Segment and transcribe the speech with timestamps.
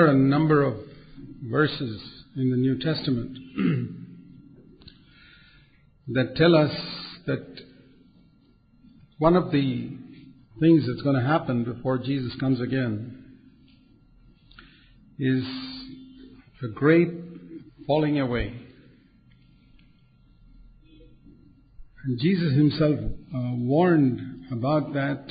[0.00, 0.74] are a number of
[1.42, 2.00] verses
[2.36, 3.36] in the New Testament
[6.08, 6.72] that tell us
[7.26, 7.46] that
[9.18, 9.90] one of the
[10.58, 13.24] things that's going to happen before Jesus comes again
[15.18, 15.44] is
[16.62, 17.10] a great
[17.86, 18.54] falling away.
[22.04, 25.30] And Jesus himself uh, warned about that.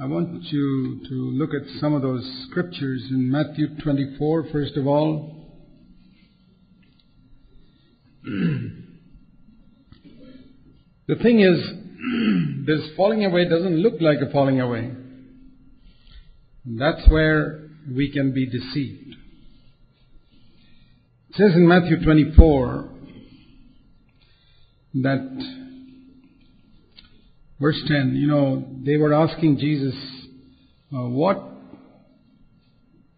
[0.00, 4.86] I want you to look at some of those scriptures in Matthew 24, first of
[4.86, 5.34] all.
[8.24, 8.76] the
[11.20, 11.58] thing is,
[12.64, 14.92] this falling away doesn't look like a falling away.
[16.64, 19.16] That's where we can be deceived.
[21.30, 22.88] It says in Matthew 24
[25.02, 25.57] that
[27.60, 29.94] verse 10, you know, they were asking Jesus,
[30.94, 31.42] uh, what,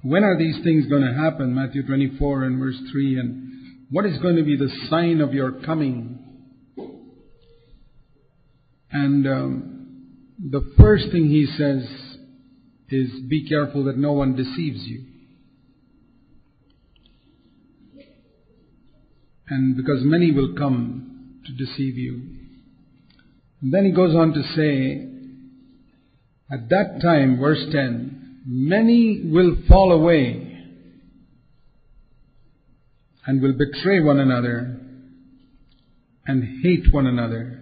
[0.02, 1.54] when are these things going to happen?
[1.54, 3.50] Matthew 24 and verse 3, and
[3.90, 6.18] what is going to be the sign of your coming?
[8.92, 10.06] And um,
[10.38, 11.88] the first thing he says
[12.88, 15.06] is, be careful that no one deceives you.
[19.48, 22.39] And because many will come to deceive you.
[23.62, 25.06] Then he goes on to say,
[26.52, 30.46] at that time, verse 10, many will fall away
[33.26, 34.80] and will betray one another
[36.26, 37.60] and hate one another.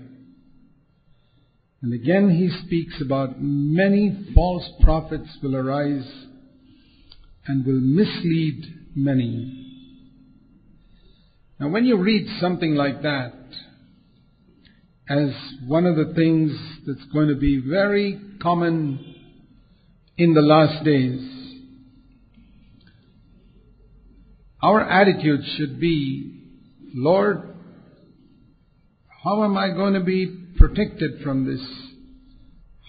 [1.82, 6.08] And again he speaks about many false prophets will arise
[7.46, 8.62] and will mislead
[8.94, 9.64] many.
[11.60, 13.32] Now when you read something like that,
[15.08, 15.30] as
[15.66, 16.52] one of the things
[16.86, 19.14] that's going to be very common
[20.18, 21.20] in the last days,
[24.62, 26.42] our attitude should be,
[26.94, 27.56] Lord,
[29.24, 30.26] how am I going to be
[30.58, 31.66] protected from this?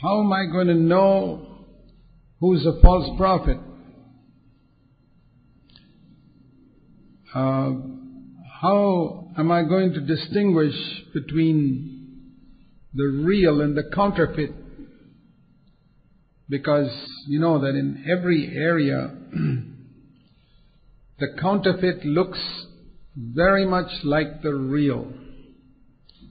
[0.01, 1.65] How am I going to know
[2.41, 3.59] who's a false prophet?
[7.33, 7.71] Uh,
[8.61, 10.75] how am I going to distinguish
[11.13, 11.98] between
[12.93, 14.51] the real and the counterfeit?
[16.47, 16.89] Because
[17.27, 19.15] you know that in every area,
[21.19, 22.39] the counterfeit looks
[23.15, 25.11] very much like the real.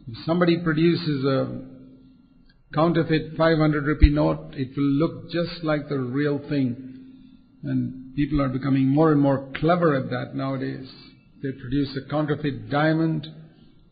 [0.08, 1.60] If somebody produces a
[2.74, 6.84] counterfeit 500 rupee note, it will look just like the real thing.
[7.62, 10.88] And people are becoming more and more clever at that nowadays.
[11.42, 13.26] They produce a counterfeit diamond,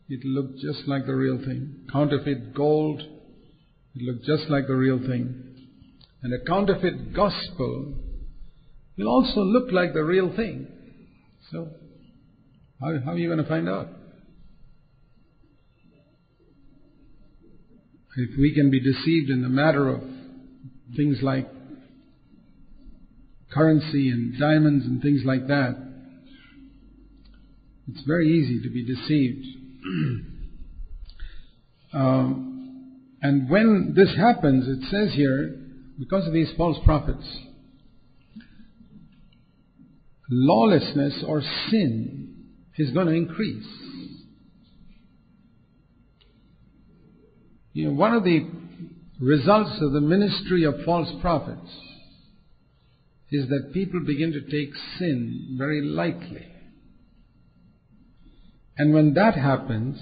[0.09, 1.87] it will look just like the real thing.
[1.91, 5.43] Counterfeit gold, it will look just like the real thing.
[6.23, 7.93] And a counterfeit gospel
[8.97, 10.67] will also look like the real thing.
[11.51, 11.69] So,
[12.79, 13.87] how, how are you going to find out?
[18.17, 20.01] If we can be deceived in the matter of
[20.95, 21.47] things like
[23.51, 25.75] currency and diamonds and things like that,
[27.89, 29.45] it's very easy to be deceived.
[31.93, 32.47] um,
[33.21, 35.55] and when this happens, it says here,
[35.99, 37.25] because of these false prophets,
[40.29, 42.45] lawlessness or sin
[42.77, 43.65] is going to increase.
[47.73, 48.47] You know, one of the
[49.19, 51.69] results of the ministry of false prophets
[53.31, 56.47] is that people begin to take sin very lightly.
[58.77, 59.99] And when that happens,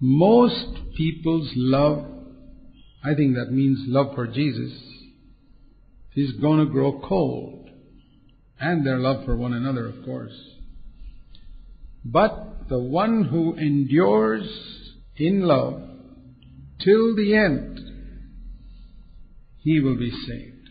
[0.00, 2.04] most people's love,
[3.04, 4.72] I think that means love for Jesus,
[6.14, 7.68] is going to grow cold.
[8.60, 10.32] And their love for one another, of course.
[12.04, 14.46] But the one who endures
[15.16, 15.82] in love
[16.82, 17.80] till the end,
[19.58, 20.68] he will be saved.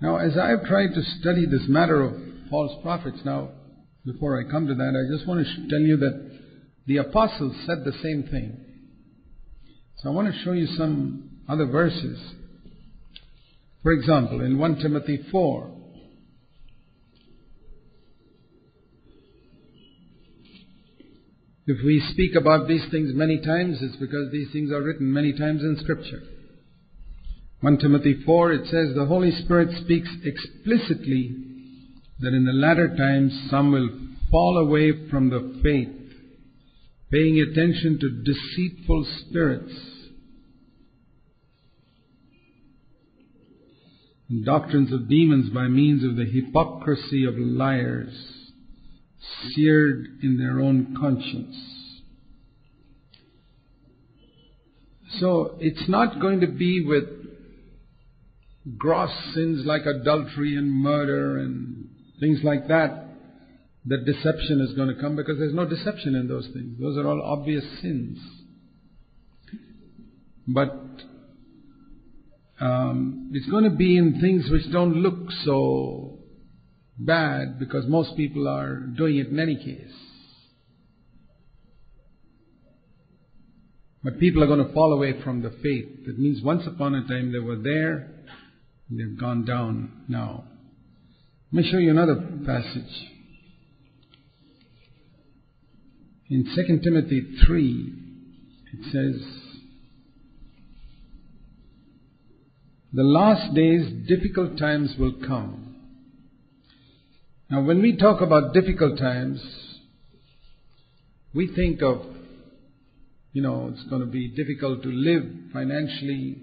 [0.00, 3.50] Now, as I have tried to study this matter of false prophets, now,
[4.04, 6.40] before I come to that, I just want to tell you that
[6.86, 8.58] the apostles said the same thing.
[9.98, 12.18] So I want to show you some other verses.
[13.82, 15.76] For example, in 1 Timothy 4,
[21.66, 25.32] If we speak about these things many times, it's because these things are written many
[25.32, 26.20] times in Scripture.
[27.60, 31.49] 1 Timothy 4, it says, The Holy Spirit speaks explicitly
[32.20, 33.88] that in the latter times some will
[34.30, 35.88] fall away from the faith,
[37.10, 39.72] paying attention to deceitful spirits
[44.28, 48.14] and doctrines of demons by means of the hypocrisy of liars,
[49.48, 51.56] seared in their own conscience.
[55.18, 57.04] So it's not going to be with
[58.78, 61.79] gross sins like adultery and murder and
[62.20, 63.10] things like that
[63.86, 66.78] that deception is going to come because there's no deception in those things.
[66.78, 68.18] Those are all obvious sins.
[70.46, 70.74] But
[72.60, 76.18] um, it's going to be in things which don't look so
[76.98, 79.94] bad because most people are doing it in any case.
[84.02, 86.06] But people are going to fall away from the faith.
[86.06, 88.10] That means once upon a time they were there,
[88.90, 90.44] they've gone down now.
[91.52, 92.14] Let me show you another
[92.46, 93.08] passage.
[96.28, 97.92] In 2 Timothy 3,
[98.72, 99.20] it says,
[102.92, 105.74] The last days, difficult times will come.
[107.50, 109.42] Now, when we talk about difficult times,
[111.34, 112.02] we think of,
[113.32, 116.42] you know, it's going to be difficult to live financially.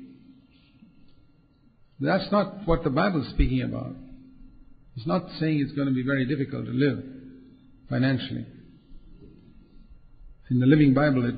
[2.02, 3.96] That's not what the Bible is speaking about.
[4.98, 7.04] It's not saying it's going to be very difficult to live
[7.88, 8.48] financially.
[10.50, 11.36] In the Living Bible, it,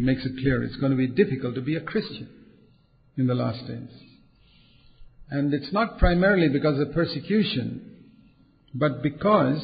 [0.00, 2.28] makes it clear it's going to be difficult to be a Christian
[3.16, 3.88] in the last days.
[5.30, 8.16] And it's not primarily because of persecution,
[8.74, 9.62] but because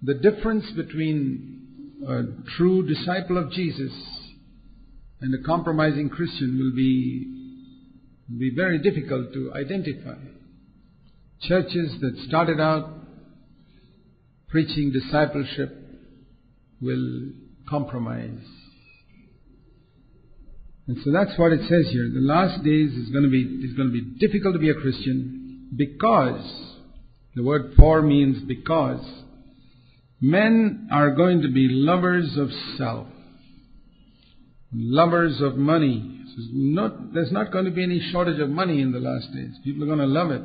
[0.00, 2.22] the difference between a
[2.56, 3.92] true disciple of Jesus
[5.20, 10.37] and a compromising Christian will be, be very difficult to identify.
[11.42, 12.90] Churches that started out
[14.48, 15.76] preaching discipleship
[16.80, 17.32] will
[17.68, 18.40] compromise
[20.88, 22.08] and so that's what it says here.
[22.12, 24.74] The last days is going to be, it's going to be difficult to be a
[24.74, 26.40] Christian because,
[27.36, 29.04] the word for means because,
[30.18, 32.48] men are going to be lovers of
[32.78, 33.06] self,
[34.72, 36.22] lovers of money.
[36.26, 39.52] So not, there's not going to be any shortage of money in the last days.
[39.62, 40.42] People are going to love it.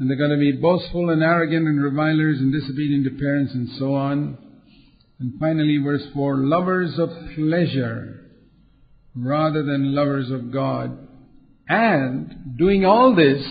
[0.00, 3.68] And they're going to be boastful and arrogant and revilers and disobedient to parents and
[3.78, 4.38] so on.
[5.18, 8.30] And finally, verse 4 lovers of pleasure
[9.14, 11.06] rather than lovers of God.
[11.68, 13.44] And doing all this,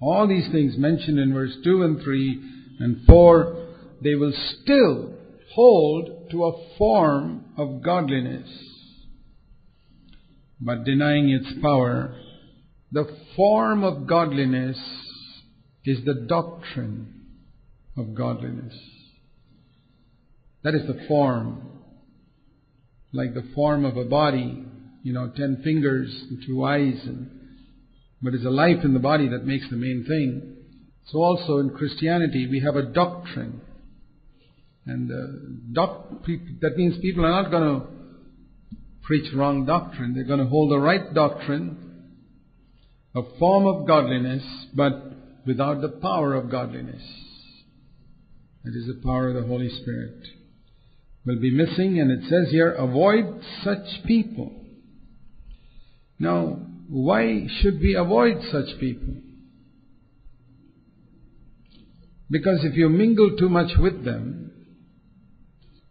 [0.00, 3.66] all these things mentioned in verse 2 and 3 and 4,
[4.04, 4.32] they will
[4.62, 5.14] still
[5.52, 8.48] hold to a form of godliness.
[10.60, 12.14] But denying its power,
[12.92, 14.78] the form of godliness
[15.84, 17.14] is the doctrine
[17.96, 18.74] of godliness.
[20.62, 21.70] That is the form
[23.12, 24.64] like the form of a body,
[25.02, 27.30] you know, ten fingers and two eyes, and,
[28.22, 30.56] but it's a life in the body that makes the main thing.
[31.06, 33.62] So also in Christianity we have a doctrine.
[34.86, 36.24] And uh, doc-
[36.60, 37.86] that means people are not going to
[39.02, 40.14] preach wrong doctrine.
[40.14, 42.12] They're going to hold the right doctrine,
[43.14, 44.44] a form of godliness,
[44.74, 45.09] but
[45.50, 47.02] without the power of godliness.
[48.62, 50.24] That is the power of the Holy Spirit
[51.26, 53.24] will be missing, and it says here, avoid
[53.64, 54.52] such people.
[56.20, 59.14] Now, why should we avoid such people?
[62.30, 64.52] Because if you mingle too much with them,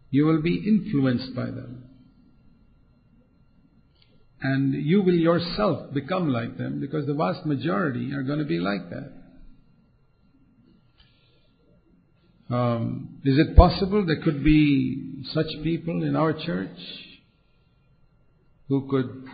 [0.08, 1.84] you will be influenced by them.
[4.40, 8.58] And you will yourself become like them because the vast majority are going to be
[8.58, 9.19] like that.
[12.50, 16.76] Um, is it possible there could be such people in our church
[18.68, 19.24] who could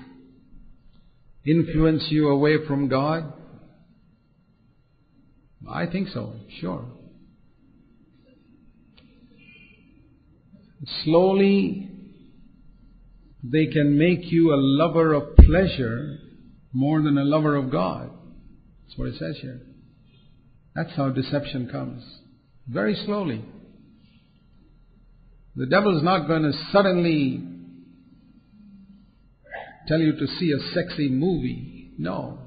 [1.47, 3.33] influence you away from God?
[5.69, 6.85] I think so, sure.
[11.05, 11.89] Slowly,
[13.43, 16.19] they can make you a lover of pleasure
[16.73, 18.11] more than a lover of God.
[18.87, 19.63] That's what it says here.
[20.75, 22.05] That's how deception comes.
[22.69, 23.45] Very slowly.
[25.55, 27.43] The devil is not going to suddenly
[29.89, 31.93] tell you to see a sexy movie.
[31.99, 32.39] No.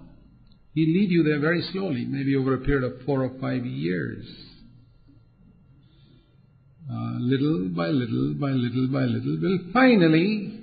[0.74, 4.26] He'll lead you there very slowly, maybe over a period of four or five years.
[6.92, 10.60] Uh, little by little by little by little, well, finally,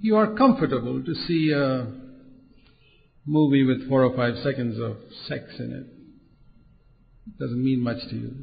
[0.00, 1.86] you are comfortable to see a
[3.26, 5.86] movie with four or five seconds of sex in it.
[7.26, 7.38] it.
[7.38, 8.34] Doesn't mean much to you.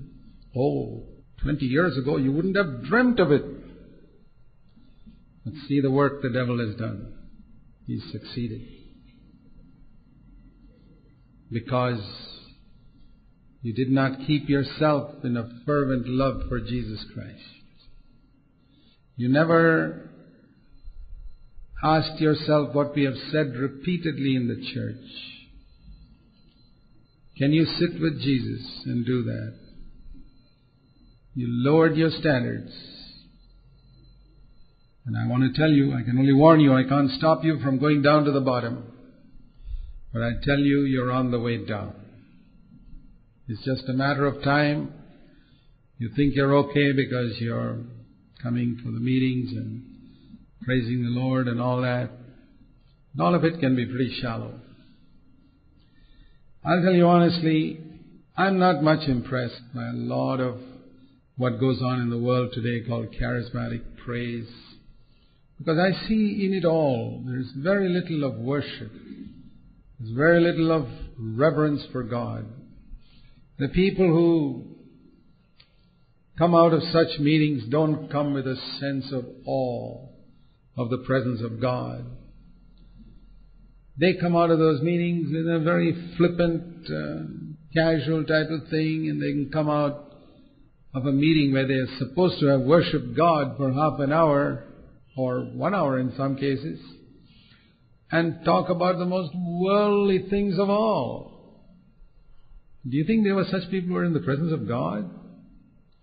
[0.57, 1.03] Oh,
[1.43, 3.43] 20 years ago you wouldn't have dreamt of it.
[5.43, 7.13] But see the work the devil has done.
[7.85, 8.61] He's succeeded.
[11.51, 12.01] because
[13.61, 17.39] you did not keep yourself in a fervent love for Jesus Christ.
[19.15, 20.09] You never
[21.83, 25.05] asked yourself what we have said repeatedly in the church.
[27.37, 29.64] Can you sit with Jesus and do that?
[31.35, 32.71] You lowered your standards.
[35.05, 37.59] And I want to tell you, I can only warn you, I can't stop you
[37.59, 38.91] from going down to the bottom.
[40.13, 41.93] But I tell you, you're on the way down.
[43.49, 44.93] It's just a matter of time.
[45.97, 47.79] You think you're okay because you're
[48.41, 49.83] coming for the meetings and
[50.63, 52.09] praising the Lord and all that.
[53.19, 54.59] All of it can be pretty shallow.
[56.65, 57.79] I'll tell you honestly,
[58.35, 60.59] I'm not much impressed by a lot of
[61.37, 64.47] what goes on in the world today called charismatic praise.
[65.57, 68.91] Because I see in it all, there's very little of worship.
[69.99, 70.87] There's very little of
[71.17, 72.45] reverence for God.
[73.59, 74.75] The people who
[76.37, 80.07] come out of such meetings don't come with a sense of awe
[80.77, 82.05] of the presence of God.
[83.97, 87.23] They come out of those meetings in a very flippant, uh,
[87.73, 90.04] casual type of thing, and they can come out
[90.95, 94.63] of a meeting where they are supposed to have worshipped God for half an hour,
[95.17, 96.79] or one hour in some cases,
[98.11, 101.35] and talk about the most worldly things of all.
[102.89, 105.09] Do you think there were such people who were in the presence of God?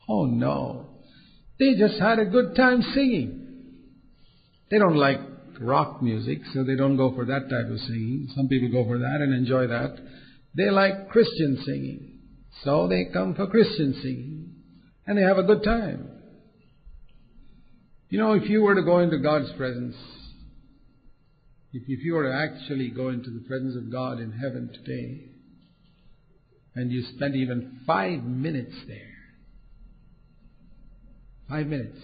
[0.08, 0.88] Oh no.
[1.58, 3.38] They just had a good time singing.
[4.70, 5.20] They don't like
[5.60, 8.28] rock music, so they don't go for that type of singing.
[8.34, 9.96] Some people go for that and enjoy that.
[10.56, 12.18] They like Christian singing,
[12.64, 14.41] so they come for Christian singing.
[15.06, 16.08] And they have a good time.
[18.08, 19.96] You know, if you were to go into God's presence,
[21.72, 25.30] if, if you were to actually go into the presence of God in heaven today,
[26.74, 28.98] and you spend even five minutes there,
[31.48, 31.98] five minutes,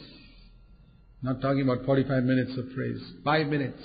[1.23, 3.83] not talking about 45 minutes of praise, five minutes,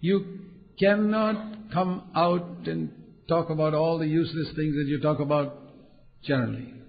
[0.00, 0.40] you
[0.78, 2.90] cannot come out and
[3.28, 5.54] talk about all the useless things that you talk about
[6.24, 6.79] generally.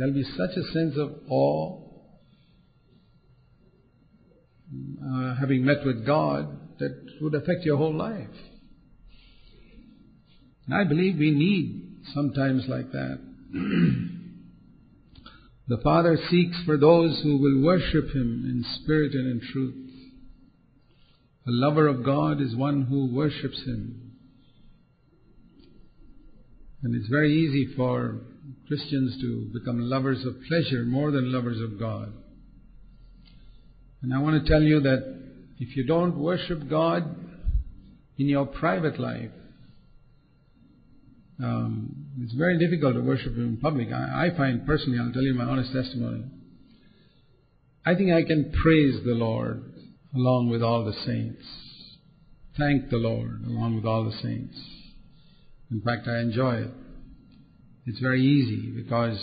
[0.00, 1.78] There'll be such a sense of awe,
[5.04, 8.30] uh, having met with God, that would affect your whole life.
[10.64, 13.18] And I believe we need sometimes like that.
[15.68, 19.90] the Father seeks for those who will worship Him in spirit and in truth.
[21.46, 24.12] A lover of God is one who worships Him.
[26.84, 28.29] And it's very easy for
[28.66, 32.12] Christians to become lovers of pleasure more than lovers of God.
[34.02, 35.20] And I want to tell you that
[35.58, 37.14] if you don't worship God
[38.18, 39.30] in your private life,
[41.42, 43.88] um, it's very difficult to worship Him in public.
[43.92, 46.24] I, I find personally, I'll tell you my honest testimony.
[47.84, 49.64] I think I can praise the Lord
[50.14, 51.42] along with all the saints.
[52.58, 54.58] Thank the Lord along with all the saints.
[55.70, 56.70] In fact, I enjoy it.
[57.86, 59.18] It's very easy because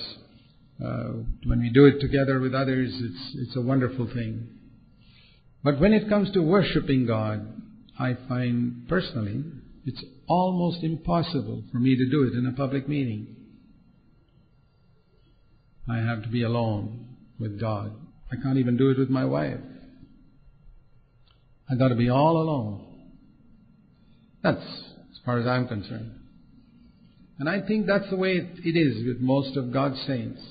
[0.83, 4.47] uh, when we do it together with others, it's, it's a wonderful thing.
[5.63, 7.61] But when it comes to worshipping God,
[7.99, 9.43] I find personally
[9.85, 13.35] it's almost impossible for me to do it in a public meeting.
[15.89, 17.93] I have to be alone with God.
[18.31, 19.59] I can't even do it with my wife.
[21.69, 22.85] I've got to be all alone.
[24.43, 26.16] That's as far as I'm concerned.
[27.39, 30.41] And I think that's the way it is with most of God's saints.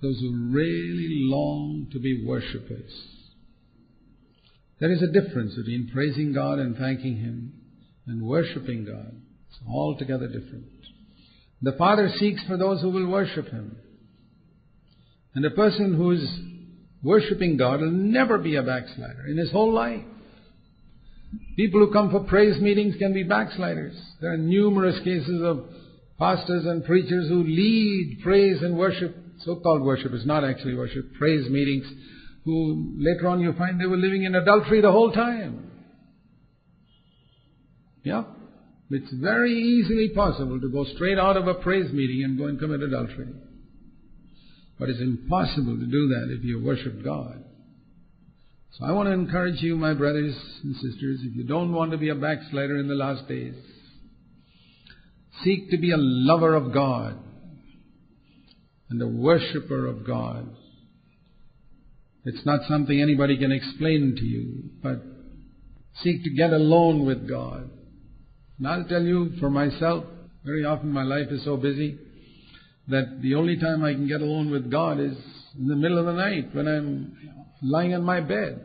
[0.00, 2.92] Those who really long to be worshippers.
[4.80, 7.52] There is a difference between praising God and thanking Him
[8.06, 9.14] and worshipping God.
[9.48, 10.66] It's altogether different.
[11.62, 13.76] The Father seeks for those who will worship Him.
[15.34, 16.40] And a person who is
[17.02, 20.02] worshipping God will never be a backslider in his whole life.
[21.56, 23.94] People who come for praise meetings can be backsliders.
[24.20, 25.66] There are numerous cases of
[26.18, 31.48] pastors and preachers who lead praise and worship, so-called worship is not actually worship, praise
[31.50, 31.86] meetings
[32.44, 35.70] who later on you find they were living in adultery the whole time.
[38.02, 38.24] Yeah?
[38.90, 42.58] It's very easily possible to go straight out of a praise meeting and go and
[42.58, 43.28] commit adultery.
[44.78, 47.44] But it's impossible to do that if you worship God.
[48.78, 51.98] So I want to encourage you, my brothers and sisters, if you don't want to
[51.98, 53.54] be a backslider in the last days,
[55.44, 57.18] seek to be a lover of God
[58.88, 60.48] and a worshipper of God
[62.24, 65.02] it's not something anybody can explain to you, but
[66.02, 67.68] seek to get alone with God.
[68.58, 70.04] And I'll tell you for myself,
[70.44, 71.98] Very often my life is so busy
[72.88, 75.16] that the only time I can get alone with God is
[75.56, 77.16] in the middle of the night when I'm
[77.62, 78.60] lying on my bed.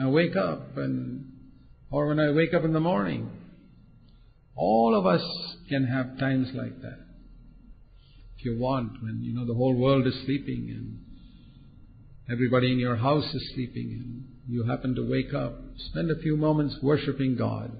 [0.00, 1.32] I wake up and,
[1.90, 3.30] or when I wake up in the morning.
[4.56, 5.22] All of us
[5.68, 6.98] can have times like that.
[8.38, 10.98] If you want, when you know the whole world is sleeping and
[12.30, 15.54] everybody in your house is sleeping and you happen to wake up,
[15.90, 17.70] spend a few moments worshiping God.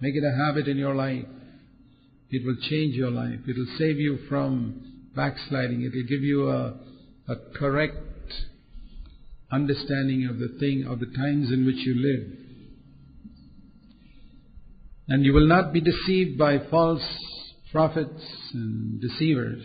[0.00, 1.24] Make it a habit in your life.
[2.30, 3.40] It will change your life.
[3.46, 5.82] It will save you from backsliding.
[5.82, 6.74] It will give you a,
[7.32, 7.96] a correct
[9.50, 12.38] understanding of the thing, of the times in which you live.
[15.08, 17.02] And you will not be deceived by false
[17.70, 18.22] prophets
[18.54, 19.62] and deceivers.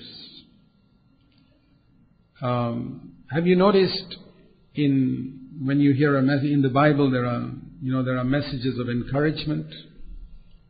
[2.41, 4.17] Um, have you noticed
[4.75, 8.24] in when you hear a message in the Bible, there are you know there are
[8.24, 9.67] messages of encouragement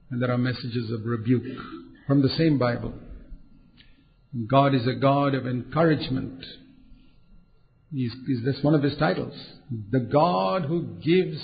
[0.10, 1.44] and there are messages of rebuke
[2.06, 2.94] from the same Bible.
[4.50, 6.44] God is a God of encouragement
[7.92, 8.14] He's,
[8.46, 9.34] that's one of his titles.
[9.92, 11.40] The God who gives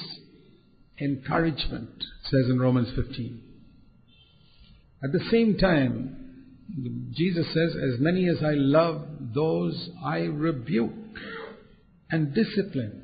[1.00, 3.42] encouragement, says in Romans 15.
[5.04, 6.24] At the same time,
[7.12, 10.94] Jesus says, As many as I love, those I rebuke
[12.10, 13.02] and discipline.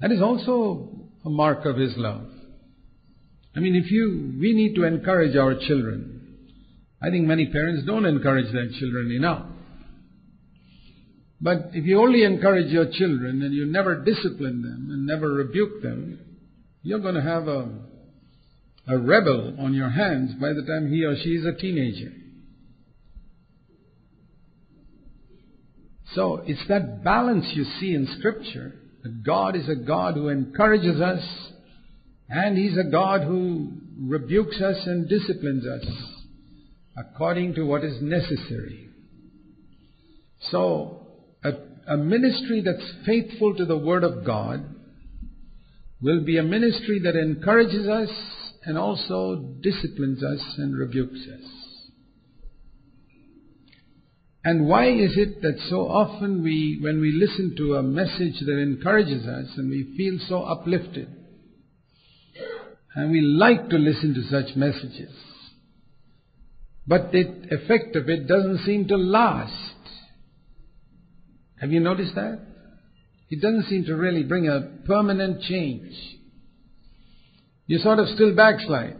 [0.00, 0.90] That is also
[1.24, 2.26] a mark of his love.
[3.54, 6.38] I mean, if you, we need to encourage our children.
[7.02, 9.46] I think many parents don't encourage their children enough.
[11.42, 15.82] But if you only encourage your children and you never discipline them and never rebuke
[15.82, 16.20] them,
[16.82, 17.68] you're going to have a,
[18.86, 22.12] a rebel on your hands by the time he or she is a teenager.
[26.14, 31.00] So it's that balance you see in Scripture that God is a God who encourages
[31.00, 31.24] us
[32.28, 35.86] and He's a God who rebukes us and disciplines us
[36.96, 38.90] according to what is necessary.
[40.50, 41.01] So
[41.86, 44.64] a, ministry that's faithful to the Word of God
[46.00, 48.10] will be a ministry that encourages us
[48.64, 51.62] and also disciplines us and rebukes us.
[54.44, 58.58] And why is it that so often we, when we listen to a message that
[58.58, 61.08] encourages us and we feel so uplifted,
[62.94, 65.14] and we like to listen to such messages,
[66.86, 69.71] but the effect of it doesn't seem to last.
[71.62, 72.40] Have you noticed that?
[73.30, 75.94] It doesn't seem to really bring a permanent change.
[77.66, 78.96] You sort of still backslide.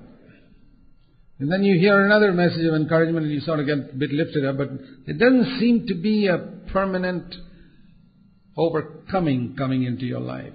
[1.40, 4.12] And then you hear another message of encouragement and you sort of get a bit
[4.12, 4.68] lifted up, but
[5.08, 6.38] it doesn't seem to be a
[6.72, 7.34] permanent
[8.56, 10.52] overcoming coming into your life.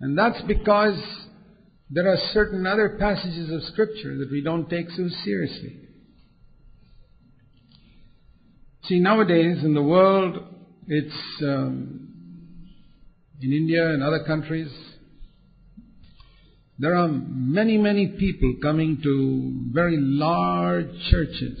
[0.00, 1.00] And that's because
[1.88, 5.85] there are certain other passages of Scripture that we don't take so seriously.
[8.88, 10.38] See, nowadays in the world,
[10.86, 12.08] it's um,
[13.40, 14.70] in India and other countries,
[16.78, 21.58] there are many, many people coming to very large churches.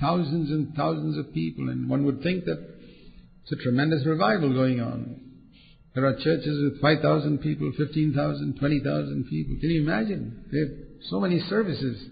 [0.00, 2.58] Thousands and thousands of people, and one would think that
[3.42, 5.20] it's a tremendous revival going on.
[5.94, 9.56] There are churches with 5,000 people, 15,000, 20,000 people.
[9.60, 10.44] Can you imagine?
[10.50, 10.68] They have
[11.10, 12.02] so many services.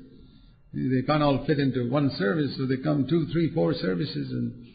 [0.72, 4.66] They can't all fit into one service, so they come two, three, four services, and,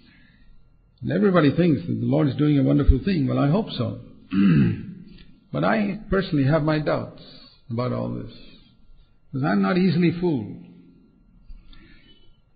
[1.12, 3.28] everybody thinks that the Lord is doing a wonderful thing.
[3.28, 4.00] Well, I hope so.
[5.52, 7.22] but I personally have my doubts
[7.70, 8.32] about all this.
[9.32, 10.64] Because I'm not easily fooled.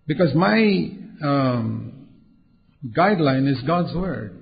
[0.06, 0.90] Because my
[1.22, 2.08] um,
[2.96, 4.34] guideline is God's Word.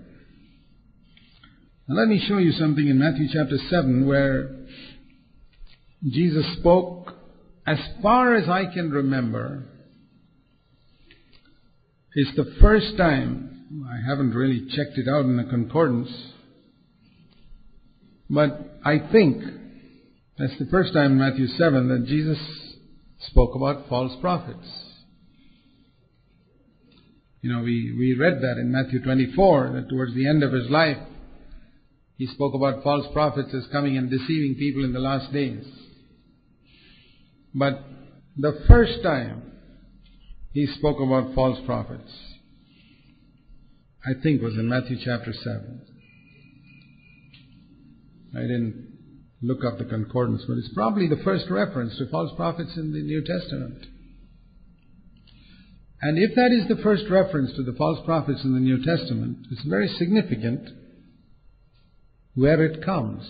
[1.88, 4.50] Now let me show you something in Matthew chapter 7 where
[6.04, 7.15] Jesus spoke
[7.66, 9.64] as far as I can remember,
[12.14, 16.10] is the first time, I haven't really checked it out in a concordance,
[18.30, 19.42] but I think
[20.38, 22.38] that's the first time in Matthew 7 that Jesus
[23.28, 24.66] spoke about false prophets.
[27.42, 30.70] You know, we, we read that in Matthew 24, that towards the end of his
[30.70, 30.98] life,
[32.16, 35.64] he spoke about false prophets as coming and deceiving people in the last days.
[37.58, 37.82] But
[38.36, 39.42] the first time
[40.52, 42.12] he spoke about false prophets,
[44.04, 45.80] I think was in Matthew chapter 7.
[48.36, 48.92] I didn't
[49.42, 53.00] look up the concordance, but it's probably the first reference to false prophets in the
[53.00, 53.86] New Testament.
[56.02, 59.46] And if that is the first reference to the false prophets in the New Testament,
[59.50, 60.68] it's very significant
[62.34, 63.24] where it comes.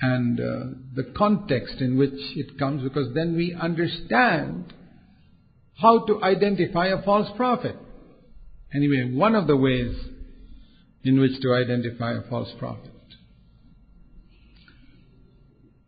[0.00, 0.44] And uh,
[0.94, 4.72] the context in which it comes because then we understand
[5.80, 7.76] how to identify a false prophet.
[8.74, 9.96] Anyway, one of the ways
[11.04, 12.90] in which to identify a false prophet.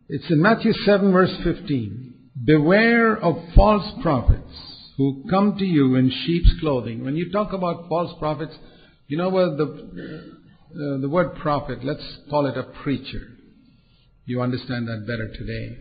[0.08, 2.14] It's in Matthew 7 verse 15.
[2.44, 4.54] Beware of false prophets
[4.96, 7.04] who come to you in sheep's clothing.
[7.04, 8.54] When you talk about false prophets,
[9.06, 13.20] you know what the, uh, the word prophet, let's call it a preacher.
[14.28, 15.74] You understand that better today.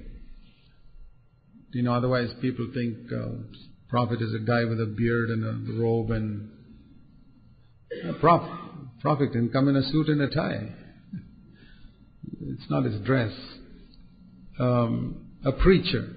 [1.73, 3.43] You know, otherwise people think uh,
[3.89, 6.49] prophet is a guy with a beard and a robe and
[8.07, 8.49] a prophet,
[9.01, 10.69] prophet can come in a suit and a tie.
[12.39, 13.33] It's not his dress.
[14.61, 16.07] Um, a preacher,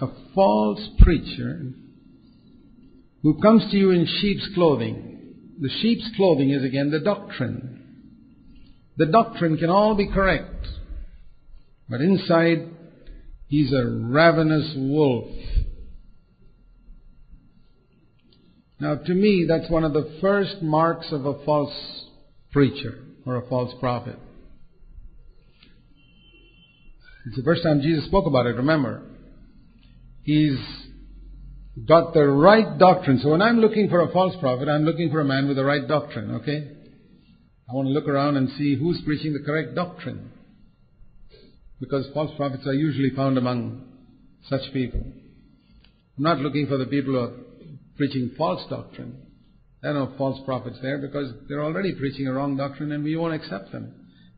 [0.00, 1.60] a false preacher
[3.22, 5.34] who comes to you in sheep's clothing.
[5.60, 8.02] The sheep's clothing is again the doctrine.
[8.96, 10.66] The doctrine can all be correct,
[11.88, 12.68] but inside
[13.48, 15.30] he's a ravenous wolf.
[18.78, 21.72] Now, to me, that's one of the first marks of a false
[22.52, 24.18] preacher or a false prophet.
[27.26, 29.02] It's the first time Jesus spoke about it, remember.
[30.22, 30.58] He's
[31.88, 33.18] got the right doctrine.
[33.22, 35.64] So when I'm looking for a false prophet, I'm looking for a man with the
[35.64, 36.70] right doctrine, okay?
[37.68, 40.30] I want to look around and see who's preaching the correct doctrine.
[41.80, 43.82] Because false prophets are usually found among
[44.48, 45.00] such people.
[46.16, 47.32] I'm not looking for the people who are
[47.96, 49.16] preaching false doctrine.
[49.82, 53.16] There are no false prophets there because they're already preaching a wrong doctrine and we
[53.16, 53.92] won't accept them.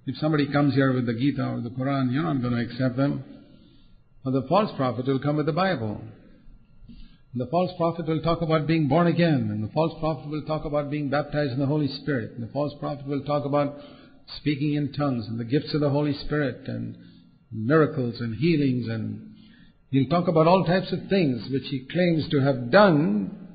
[0.07, 2.97] If somebody comes here with the Gita or the Quran, you're not going to accept
[2.97, 3.23] them.
[4.25, 6.01] Or the false prophet will come with the Bible.
[7.33, 10.43] And the false prophet will talk about being born again, and the false prophet will
[10.43, 13.77] talk about being baptized in the Holy Spirit, and the false prophet will talk about
[14.39, 16.97] speaking in tongues and the gifts of the Holy Spirit and
[17.51, 19.35] miracles and healings and
[19.91, 23.49] he'll talk about all types of things which he claims to have done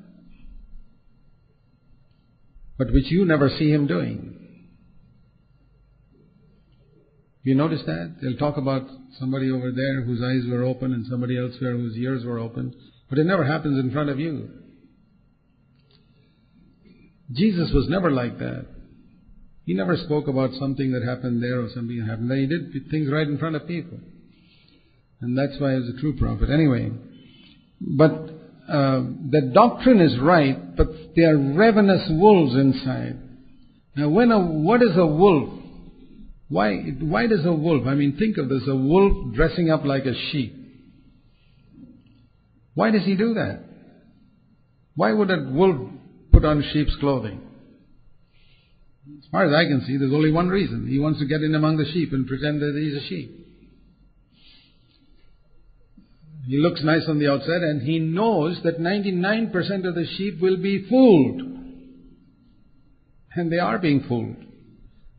[2.76, 4.34] but which you never see him doing.
[7.42, 8.16] You notice that?
[8.20, 12.24] They'll talk about somebody over there whose eyes were open and somebody elsewhere whose ears
[12.24, 12.74] were open.
[13.10, 14.48] But it never happens in front of you.
[17.32, 18.66] Jesus was never like that.
[19.64, 22.38] He never spoke about something that happened there or something that happened there.
[22.38, 23.98] He did things right in front of people.
[25.20, 26.50] And that's why he was a true prophet.
[26.50, 26.90] Anyway,
[27.80, 28.12] but
[28.68, 33.18] uh, the doctrine is right, but they are ravenous wolves inside.
[33.96, 35.50] Now, when a, what is a wolf?
[36.48, 40.04] Why, why does a wolf, I mean, think of this, a wolf dressing up like
[40.04, 40.54] a sheep.
[42.74, 43.60] Why does he do that?
[44.94, 45.90] Why would a wolf
[46.32, 47.40] put on sheep's clothing?
[49.34, 50.86] As far as I can see, there's only one reason.
[50.86, 53.48] He wants to get in among the sheep and pretend that he's a sheep.
[56.46, 59.50] He looks nice on the outside and he knows that 99%
[59.88, 61.40] of the sheep will be fooled.
[63.34, 64.36] And they are being fooled.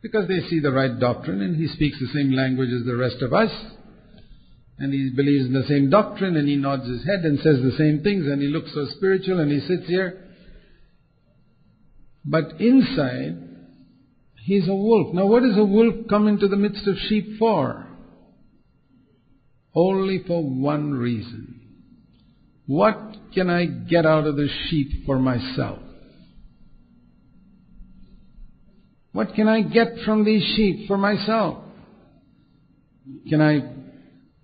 [0.02, 3.22] Because they see the right doctrine and he speaks the same language as the rest
[3.22, 3.52] of us
[4.80, 7.76] and he believes in the same doctrine and he nods his head and says the
[7.78, 10.24] same things and he looks so spiritual and he sits here.
[12.24, 13.45] But inside,
[14.46, 15.14] he's a wolf.
[15.14, 17.88] Now, what does a wolf come into the midst of sheep for?
[19.74, 21.62] Only for one reason.
[22.66, 22.98] What
[23.34, 25.80] can I get out of the sheep for myself?
[29.12, 31.64] What can I get from these sheep for myself?
[33.30, 33.76] Can I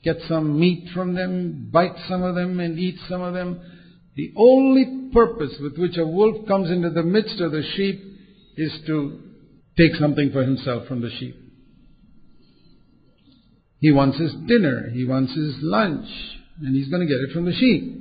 [0.03, 3.61] get some meat from them, bite some of them, and eat some of them.
[4.15, 8.01] The only purpose with which a wolf comes into the midst of the sheep
[8.57, 9.30] is to
[9.77, 11.35] take something for himself from the sheep.
[13.79, 16.07] He wants his dinner, he wants his lunch,
[16.61, 17.97] and he's going to get it from the sheep.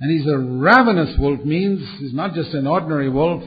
[0.00, 3.42] And he's a ravenous wolf means he's not just an ordinary wolf.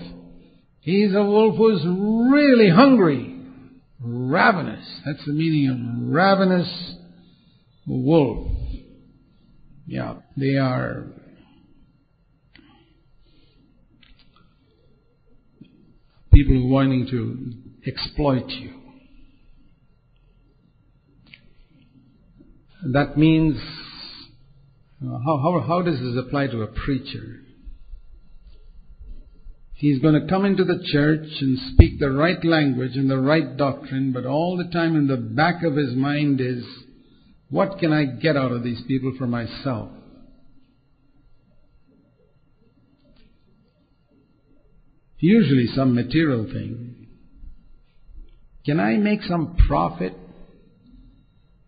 [0.81, 3.37] He's a wolf who's really hungry
[4.03, 4.85] ravenous.
[5.05, 6.95] That's the meaning of ravenous
[7.85, 8.47] wolf.
[9.85, 11.07] Yeah, they are
[16.33, 18.73] people wanting to exploit you.
[22.93, 23.57] That means,
[25.03, 27.41] uh, how, how, how does this apply to a preacher?
[29.73, 33.57] He's going to come into the church and speak the right language and the right
[33.57, 36.63] doctrine, but all the time in the back of his mind is,
[37.49, 39.89] what can I get out of these people for myself?
[45.21, 47.07] Usually some material thing.
[48.65, 50.13] Can I make some profit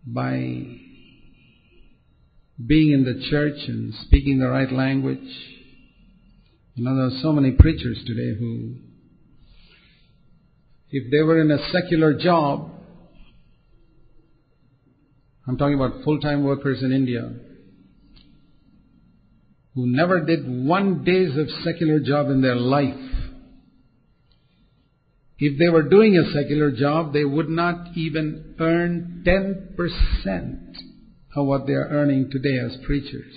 [0.04, 0.32] by
[2.66, 5.20] being in the church and speaking the right language?
[6.74, 8.74] You know, there are so many preachers today who,
[10.90, 12.72] if they were in a secular job,
[15.46, 17.32] I'm talking about full-time workers in India,
[19.76, 23.23] who never did one day's of secular job in their life,
[25.38, 30.74] if they were doing a secular job, they would not even earn 10%
[31.36, 33.34] of what they are earning today as preachers.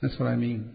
[0.00, 0.74] That's what I mean.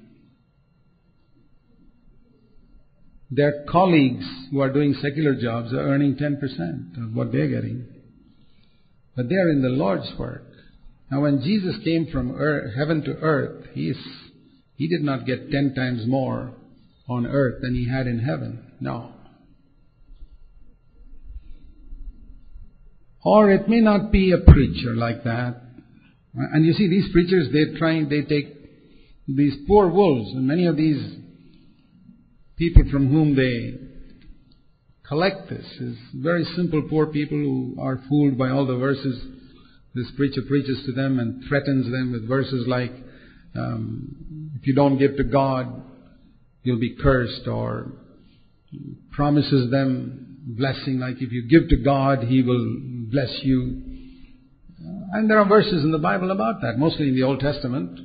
[3.32, 7.88] Their colleagues who are doing secular jobs are earning 10% of what they're getting.
[9.16, 10.44] But they are in the Lord's work.
[11.10, 13.94] Now when Jesus came from earth, heaven to earth, he,
[14.78, 16.54] did not get 10 times more
[17.10, 18.71] on earth than he had in heaven.
[18.82, 19.14] No.
[23.24, 25.62] Or it may not be a preacher like that.
[26.34, 28.58] And you see, these preachers, they try, they take
[29.28, 31.18] these poor wolves, and many of these
[32.58, 33.88] people from whom they
[35.08, 39.22] collect this is very simple poor people who are fooled by all the verses
[39.94, 42.94] this preacher preaches to them and threatens them with verses like,
[43.56, 45.84] um, if you don't give to God,
[46.64, 47.92] you'll be cursed, or
[49.12, 52.78] promises them blessing like if you give to God, He will
[53.12, 53.84] bless you.
[55.14, 58.00] And there are verses in the Bible about that, mostly in the Old Testament.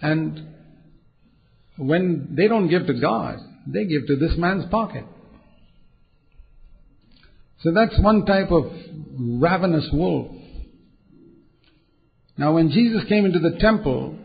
[0.00, 0.54] And
[1.76, 5.04] when they don't give to God, they give to this man's pocket.
[7.60, 8.70] So that's one type of
[9.18, 10.34] ravenous wolf.
[12.36, 14.16] Now when Jesus came into the temple,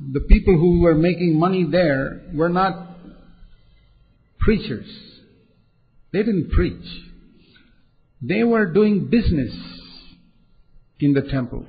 [0.00, 2.87] the people who were making money there were not
[4.48, 4.88] preachers.
[6.10, 6.86] They didn't preach.
[8.22, 9.52] They were doing business
[10.98, 11.66] in the temple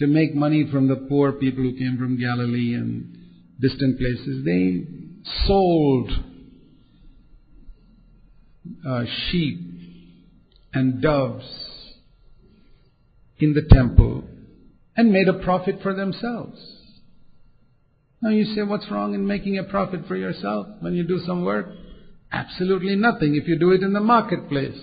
[0.00, 3.16] to make money from the poor people who came from Galilee and
[3.60, 4.44] distant places.
[4.44, 4.88] They
[5.46, 6.10] sold
[8.84, 9.60] uh, sheep
[10.74, 11.46] and doves
[13.38, 14.24] in the temple
[14.96, 16.58] and made a profit for themselves.
[18.22, 21.44] Now you say, what's wrong in making a profit for yourself when you do some
[21.44, 21.66] work?
[22.30, 24.78] Absolutely nothing if you do it in the marketplace.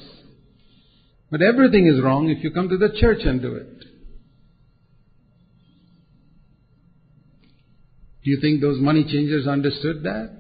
[1.32, 3.80] But everything is wrong if you come to the church and do it.
[8.26, 10.36] Do you think those money changers understood that?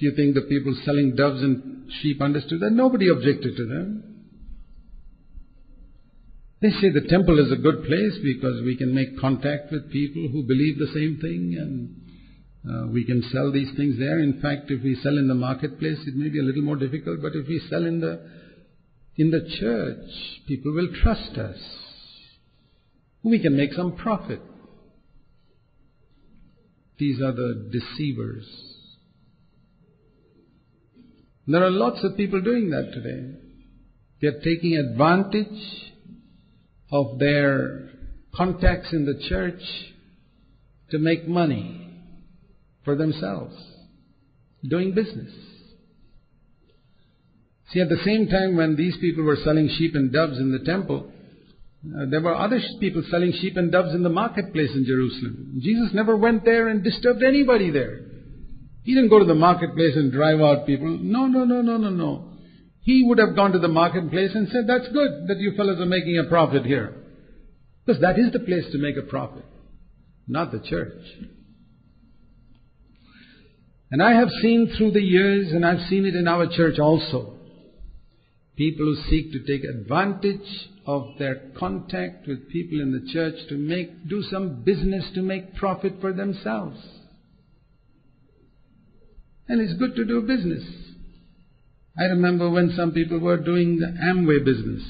[0.00, 2.72] Do you think the people selling doves and sheep understood that?
[2.72, 4.02] Nobody objected to them.
[6.60, 10.28] They say the temple is a good place because we can make contact with people
[10.32, 12.01] who believe the same thing and
[12.68, 14.20] Uh, we can sell these things there.
[14.20, 17.20] In fact, if we sell in the marketplace, it may be a little more difficult,
[17.20, 18.24] but if we sell in the
[19.16, 20.08] in the church,
[20.46, 21.58] people will trust us.
[23.22, 24.40] We can make some profit.
[26.98, 28.46] These are the deceivers.
[31.46, 33.34] There are lots of people doing that today.
[34.20, 35.92] They are taking advantage
[36.92, 37.90] of their
[38.34, 39.60] contacts in the church
[40.90, 41.81] to make money
[42.84, 43.54] for themselves,
[44.68, 45.32] doing business.
[47.72, 50.64] See, at the same time when these people were selling sheep and doves in the
[50.64, 51.10] temple,
[51.84, 55.58] uh, there were other people selling sheep and doves in the marketplace in Jerusalem.
[55.62, 58.00] Jesus never went there and disturbed anybody there.
[58.84, 60.98] He didn't go to the marketplace and drive out people.
[61.00, 62.28] No, no, no, no, no, no.
[62.82, 65.86] He would have gone to the marketplace and said, That's good that you fellows are
[65.86, 66.94] making a profit here.
[67.84, 69.44] Because that is the place to make a profit,
[70.26, 71.02] not the church.
[73.92, 77.34] And I have seen through the years, and I've seen it in our church also,
[78.56, 83.54] people who seek to take advantage of their contact with people in the church to
[83.58, 86.78] make, do some business to make profit for themselves.
[89.46, 90.64] And it's good to do business.
[91.98, 94.82] I remember when some people were doing the Amway business.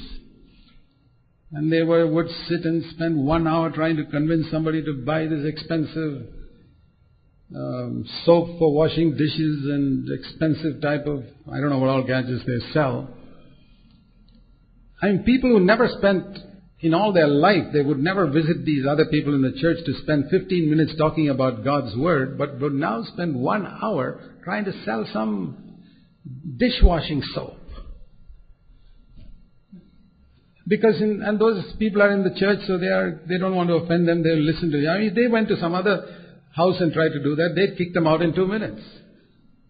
[1.50, 5.26] And they were, would sit and spend one hour trying to convince somebody to buy
[5.26, 6.22] this expensive
[7.54, 12.44] Um, soap for washing dishes and expensive type of, I don't know what all gadgets
[12.46, 13.08] they sell.
[15.02, 16.38] I mean, people who never spent
[16.80, 19.94] in all their life, they would never visit these other people in the church to
[20.02, 24.72] spend 15 minutes talking about God's Word, but would now spend one hour trying to
[24.84, 25.78] sell some
[26.56, 27.58] dishwashing soap.
[30.66, 33.68] Because in, and those people are in the church, so they are they don't want
[33.68, 34.22] to offend them.
[34.22, 34.88] They'll listen to you.
[34.88, 36.21] I mean, they went to some other
[36.54, 37.54] house and try to do that.
[37.54, 38.82] They'd kick them out in two minutes.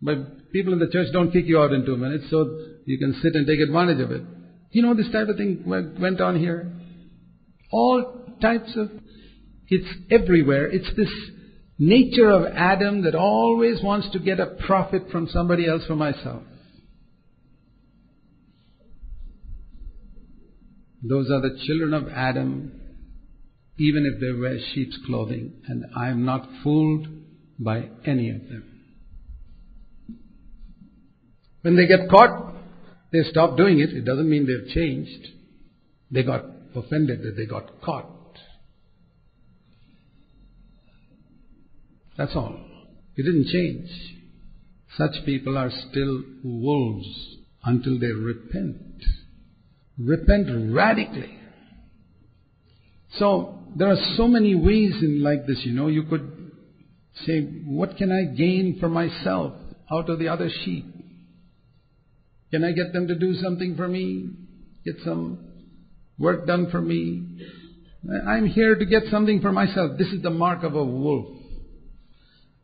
[0.01, 3.21] But people in the church don't kick you out in two minutes, so you can
[3.23, 4.23] sit and take advantage of it.
[4.73, 6.73] You know this type of thing went on here?
[7.71, 8.91] All types of,
[9.69, 10.67] it's everywhere.
[10.67, 11.11] It's this
[11.79, 16.43] nature of Adam that always wants to get a profit from somebody else for myself.
[21.03, 22.81] Those are the children of Adam,
[23.79, 27.07] even if they wear sheep's clothing, and I am not fooled
[27.59, 28.73] by any of them.
[31.63, 32.55] When they get caught,
[33.13, 33.91] they stop doing it.
[33.91, 35.29] It doesn't mean they've changed.
[36.11, 38.09] They got offended that they got caught.
[42.17, 42.59] That's all.
[43.17, 43.89] It didn't change.
[44.97, 48.77] Such people are still wolves until they repent.
[49.99, 51.39] Repent radically.
[53.19, 55.89] So, there are so many ways in like this, you know.
[55.89, 56.53] You could
[57.27, 59.55] say, what can I gain for myself
[59.91, 60.87] out of the other sheep?
[62.51, 64.29] Can I get them to do something for me?
[64.85, 65.39] Get some
[66.19, 67.39] work done for me?
[68.27, 69.93] I'm here to get something for myself.
[69.99, 71.39] This is the mark of a wolf.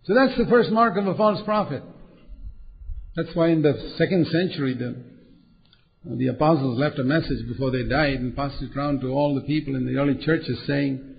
[0.04, 1.82] So that's the first mark of a false prophet.
[3.14, 5.04] That's why in the second century, the,
[6.04, 9.46] the apostles left a message before they died and passed it around to all the
[9.46, 11.16] people in the early churches saying,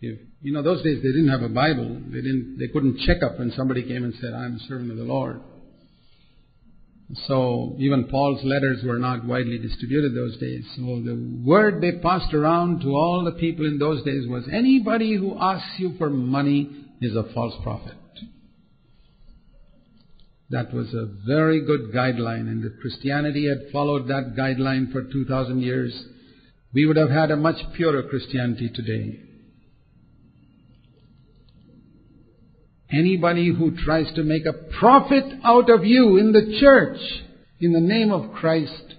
[0.00, 2.00] if, you know, those days they didn't have a Bible.
[2.08, 4.96] They didn't, they couldn't check up when somebody came and said, I'm a servant of
[4.96, 5.40] the Lord.
[7.26, 10.64] So even Paul's letters were not widely distributed those days.
[10.76, 15.16] So the word they passed around to all the people in those days was anybody
[15.16, 16.70] who asks you for money
[17.00, 17.94] is a false prophet.
[20.52, 25.62] That was a very good guideline and if Christianity had followed that guideline for 2000
[25.62, 26.04] years,
[26.74, 29.18] we would have had a much purer Christianity today.
[32.92, 37.00] Anybody who tries to make a profit out of you in the church
[37.58, 38.94] in the name of Christ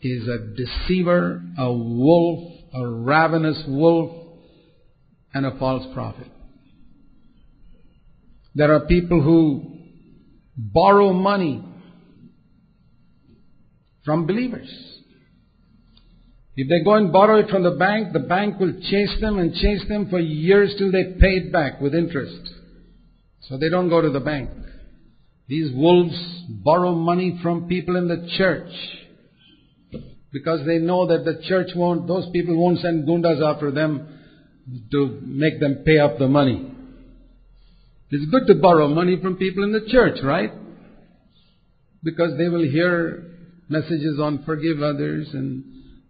[0.00, 4.12] is a deceiver, a wolf, a ravenous wolf,
[5.34, 6.28] and a false prophet.
[8.54, 9.81] There are people who
[10.56, 11.64] borrow money
[14.04, 14.70] from believers.
[16.54, 19.54] If they go and borrow it from the bank, the bank will chase them and
[19.54, 22.50] chase them for years till they pay it back with interest.
[23.48, 24.50] So they don't go to the bank.
[25.48, 26.14] These wolves
[26.48, 28.70] borrow money from people in the church
[30.32, 34.18] because they know that the church won't, those people won't send gundas after them
[34.90, 36.71] to make them pay up the money.
[38.12, 40.52] It's good to borrow money from people in the church, right?
[42.04, 43.24] Because they will hear
[43.68, 45.64] messages on forgive others and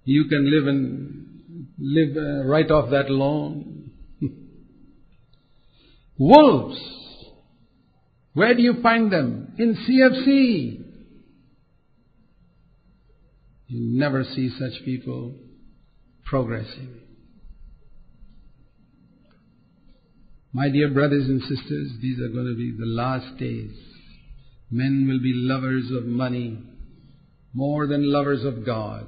[0.04, 3.92] you can live and live uh, right off that loan.
[6.18, 7.02] Wolves
[8.34, 9.54] where do you find them?
[9.58, 10.84] In CFC.
[13.68, 15.34] You never see such people
[16.24, 17.01] progressing.
[20.54, 23.74] My dear brothers and sisters, these are going to be the last days.
[24.70, 26.58] Men will be lovers of money
[27.54, 29.06] more than lovers of God.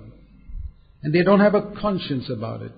[1.02, 2.72] And they don't have a conscience about it.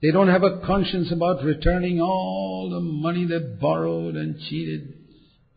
[0.00, 4.94] They don't have a conscience about returning all the money they borrowed and cheated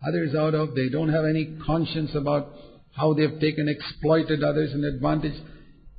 [0.06, 0.76] others out of.
[0.76, 2.54] They don't have any conscience about
[2.92, 5.42] how they've taken, exploited others in advantage.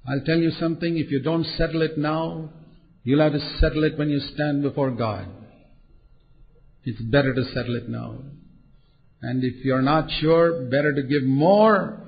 [0.07, 2.51] I'll tell you something, if you don't settle it now,
[3.03, 5.27] you'll have to settle it when you stand before God.
[6.89, 8.15] It's better to settle it now.
[9.21, 12.01] And if you're not sure, better to give more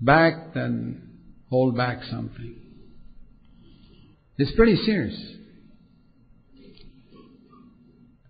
[0.00, 1.10] back than
[1.50, 2.56] hold back something.
[4.38, 5.14] It's pretty serious.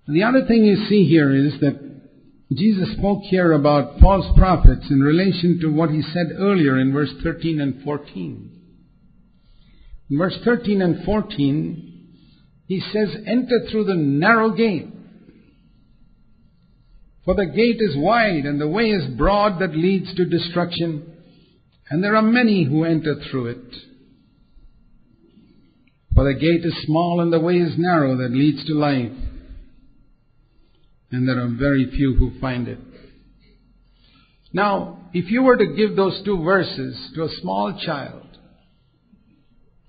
[0.09, 1.79] The other thing you see here is that
[2.53, 7.13] Jesus spoke here about false prophets in relation to what he said earlier in verse
[7.23, 8.51] 13 and 14.
[10.11, 12.17] In verse 13 and 14,
[12.67, 14.89] he says, Enter through the narrow gate.
[17.25, 21.13] For the gate is wide and the way is broad that leads to destruction,
[21.89, 23.77] and there are many who enter through it.
[26.15, 29.13] For the gate is small and the way is narrow that leads to life
[31.13, 32.79] and there are very few who find it.
[34.53, 38.27] Now, if you were to give those two verses to a small child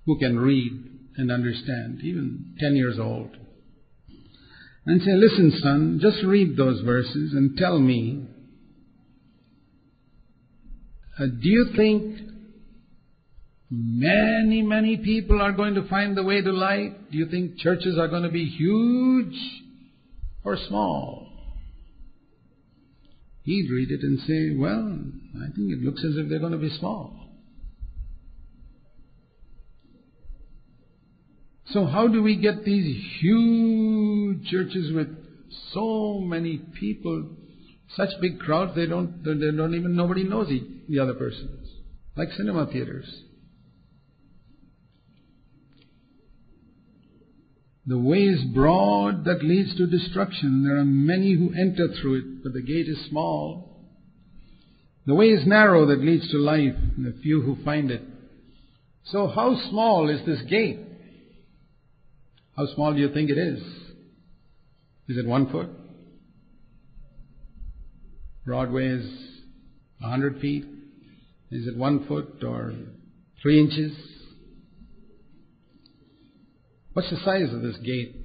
[0.05, 0.71] who can read
[1.17, 3.37] and understand, even 10 years old,
[4.85, 8.27] and say, listen son, just read those verses and tell me,
[11.19, 12.19] uh, do you think
[13.69, 17.11] many, many people are going to find the way to light?
[17.11, 19.35] Do you think churches are going to be huge?
[20.43, 21.27] or small?
[23.43, 24.99] He'd read it and say, well,
[25.43, 27.22] I think it looks as if they're going to be small.
[31.71, 35.07] So how do we get these huge churches with
[35.71, 37.29] so many people,
[37.95, 40.49] such big crowds, they don't, they don't even, nobody knows
[40.89, 41.49] the other person.
[42.15, 43.23] Like cinema theaters.
[47.85, 50.63] The way is broad that leads to destruction.
[50.63, 53.69] There are many who enter through it, but the gate is small.
[55.05, 58.01] The way is narrow that leads to life, and the few who find it.
[59.05, 60.79] So how small is this gate?
[62.55, 63.59] How small do you think it is?
[65.09, 65.69] Is it one foot?
[68.45, 69.05] Broadway is
[70.03, 70.65] a hundred feet?
[71.49, 72.73] Is it one foot or
[73.41, 73.97] three inches?
[76.93, 78.15] What's the size of this gate?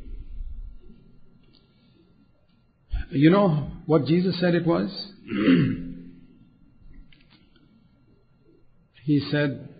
[3.11, 4.91] You know what Jesus said it was?
[9.05, 9.70] he said,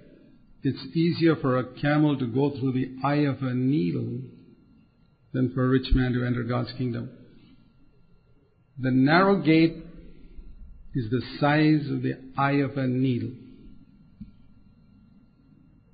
[0.63, 4.21] it's easier for a camel to go through the eye of a needle
[5.33, 7.11] than for a rich man to enter God's kingdom.
[8.79, 9.77] The narrow gate
[10.95, 13.31] is the size of the eye of a needle.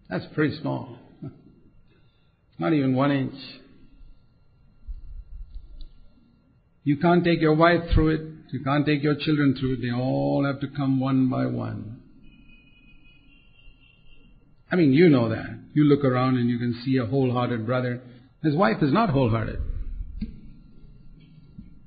[0.08, 0.98] That's pretty small.
[2.58, 3.34] Not even one inch.
[6.84, 8.20] You can't take your wife through it.
[8.52, 9.82] You can't take your children through it.
[9.82, 12.02] They all have to come one by one.
[14.70, 15.58] I mean, you know that.
[15.72, 18.02] You look around and you can see a wholehearted brother
[18.44, 19.60] his wife is not wholehearted.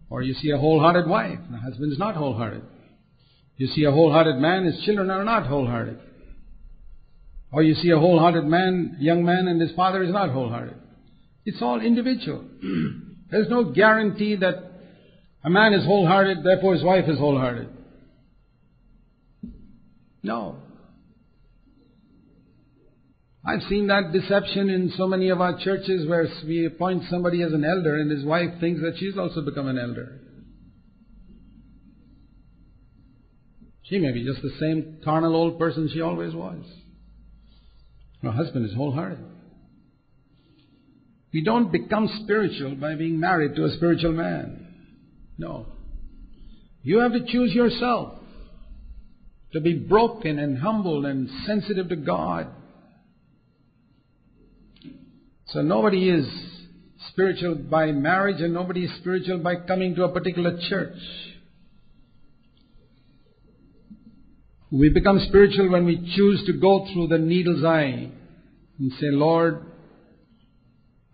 [0.10, 2.64] Or you see a wholehearted wife, the husband is not wholehearted.
[3.58, 5.99] You see a wholehearted man, his children are not wholehearted.
[7.51, 10.76] Or you see a wholehearted man, young man, and his father is not wholehearted.
[11.45, 12.43] It's all individual.
[13.32, 14.55] There's no guarantee that
[15.43, 17.70] a man is wholehearted, therefore his wife is wholehearted.
[20.24, 20.58] No.
[23.47, 27.53] I've seen that deception in so many of our churches where we appoint somebody as
[27.53, 30.19] an elder and his wife thinks that she's also become an elder.
[33.83, 36.61] She may be just the same carnal old person she always was.
[38.21, 39.23] Her husband is wholehearted.
[41.33, 44.67] We don't become spiritual by being married to a spiritual man.
[45.37, 45.67] No.
[46.83, 48.19] You have to choose yourself
[49.53, 52.47] to be broken and humble and sensitive to God
[55.49, 56.27] so nobody is
[57.11, 60.97] spiritual by marriage and nobody is spiritual by coming to a particular church.
[64.71, 68.11] We become spiritual when we choose to go through the needle's eye
[68.79, 69.65] and say, Lord,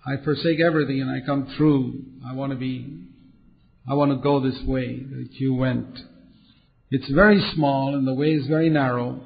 [0.05, 2.01] I forsake everything and I come through.
[2.27, 3.05] I want to be,
[3.87, 5.99] I want to go this way that you went.
[6.89, 9.21] It's very small and the way is very narrow.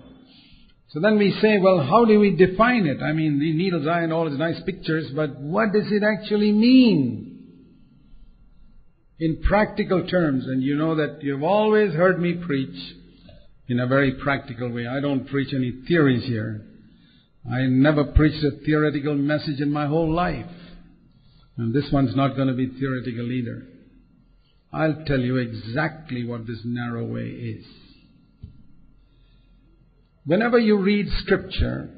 [0.90, 3.02] So then we say, well, how do we define it?
[3.04, 6.52] I mean, the needle's eye and all these nice pictures, but what does it actually
[6.52, 7.34] mean?
[9.20, 12.96] In practical terms, and you know that you've always heard me preach
[13.68, 14.88] in a very practical way.
[14.88, 16.64] I don't preach any theories here.
[17.52, 20.46] I never preached a theoretical message in my whole life.
[21.58, 23.66] And this one's not going to be theoretical either.
[24.72, 27.66] I'll tell you exactly what this narrow way is.
[30.28, 31.90] Whenever you read scripture,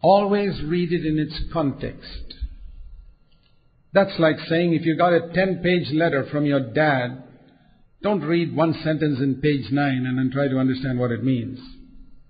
[0.00, 2.34] always read it in its context.
[3.92, 7.24] That's like saying if you got a 10 page letter from your dad,
[8.02, 11.60] don't read one sentence in page 9 and then try to understand what it means.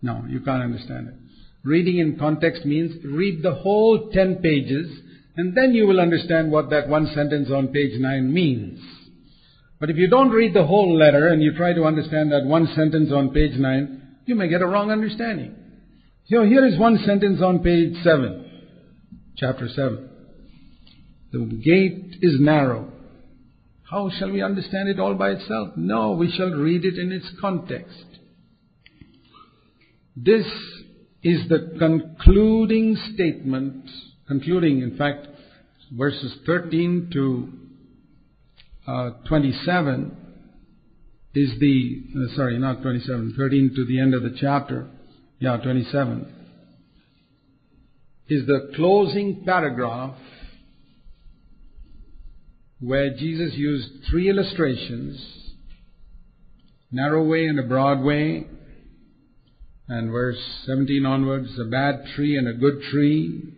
[0.03, 1.15] No, you can't understand it.
[1.63, 4.89] Reading in context means read the whole 10 pages
[5.37, 8.81] and then you will understand what that one sentence on page 9 means.
[9.79, 12.67] But if you don't read the whole letter and you try to understand that one
[12.75, 15.55] sentence on page 9, you may get a wrong understanding.
[16.27, 18.63] So here is one sentence on page 7,
[19.37, 20.09] chapter 7.
[21.33, 22.91] The gate is narrow.
[23.91, 25.71] How shall we understand it all by itself?
[25.77, 28.05] No, we shall read it in its context.
[30.17, 30.47] This
[31.23, 33.91] is the concluding statement,
[34.27, 35.27] concluding, in fact,
[35.93, 37.53] verses 13 to
[38.87, 40.24] uh, 27
[41.35, 44.89] is the, uh, sorry, not 27, 13 to the end of the chapter,
[45.39, 46.33] yeah, 27,
[48.29, 50.17] is the closing paragraph
[52.81, 55.45] where Jesus used three illustrations
[56.95, 58.47] narrow way and a broad way,
[59.89, 63.53] and verse 17 onwards, a bad tree and a good tree,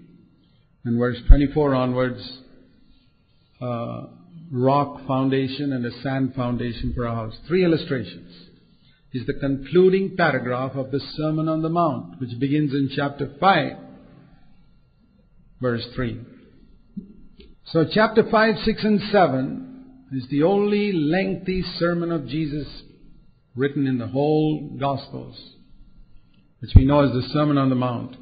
[0.84, 2.38] and verse 24 onwards,
[3.60, 4.06] uh,
[4.52, 7.34] rock foundation and a sand foundation for a house.
[7.46, 8.32] Three illustrations.
[9.12, 13.72] is the concluding paragraph of the Sermon on the Mount, which begins in chapter 5,
[15.60, 16.20] verse 3.
[17.66, 19.66] So, chapter 5, 6, and 7
[20.12, 22.68] is the only lengthy sermon of Jesus
[23.56, 25.36] written in the whole Gospels,
[26.60, 28.16] which we know as the Sermon on the Mount.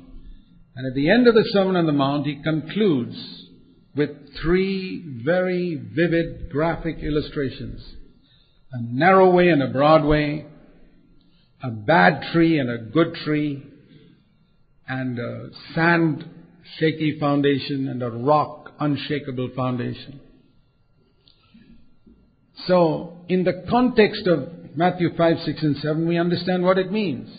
[0.77, 3.44] And at the end of the Sermon on the Mount, he concludes
[4.43, 7.83] three very vivid graphic illustrations
[8.75, 10.45] a narrow way and a broad way,
[11.63, 13.63] a bad tree and a good tree,
[14.89, 16.25] and a sand
[16.79, 20.21] shaky foundation and a rock unshakable foundation.
[22.67, 27.31] So, in the context of Matthew 5, 6, and 7, we understand what it means.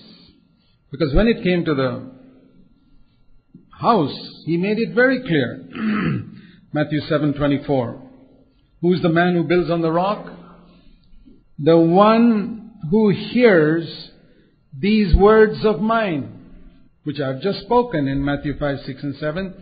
[0.90, 2.12] Because when it came to the
[3.78, 5.68] house, he made it very clear.
[6.76, 8.02] Matthew 7:24.
[8.82, 10.30] Who is the man who builds on the rock?
[11.58, 14.12] The one who hears
[14.78, 16.38] these words of mine,
[17.06, 19.54] which I have just spoken in Matthew 5, 6, and 7,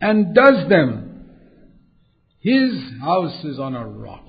[0.00, 1.26] and does them.
[2.40, 4.24] His house is on a rock.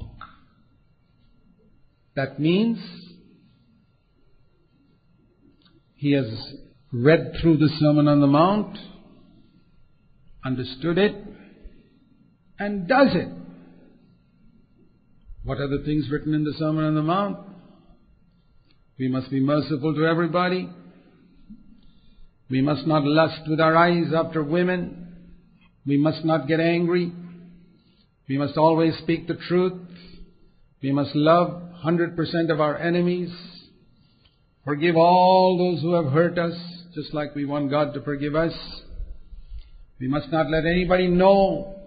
[2.17, 2.77] That means
[5.95, 6.27] he has
[6.91, 8.77] read through the Sermon on the Mount,
[10.43, 11.15] understood it,
[12.63, 13.27] and does it.
[15.43, 17.37] What are the things written in the Sermon on the Mount?
[18.97, 20.69] We must be merciful to everybody.
[22.49, 25.07] We must not lust with our eyes after women.
[25.85, 27.11] We must not get angry.
[28.29, 29.73] We must always speak the truth.
[30.81, 33.33] We must love 100% of our enemies.
[34.63, 36.55] Forgive all those who have hurt us,
[36.95, 38.53] just like we want God to forgive us.
[39.99, 41.82] We must not let anybody know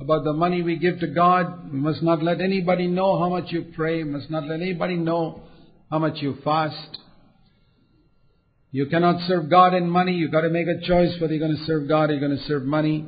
[0.00, 1.72] about the money we give to God.
[1.72, 4.02] We must not let anybody know how much you pray.
[4.02, 5.42] We must not let anybody know
[5.90, 6.98] how much you fast.
[8.72, 10.12] You cannot serve God in money.
[10.12, 12.38] You've got to make a choice whether you're going to serve God or you're going
[12.38, 13.04] to serve money.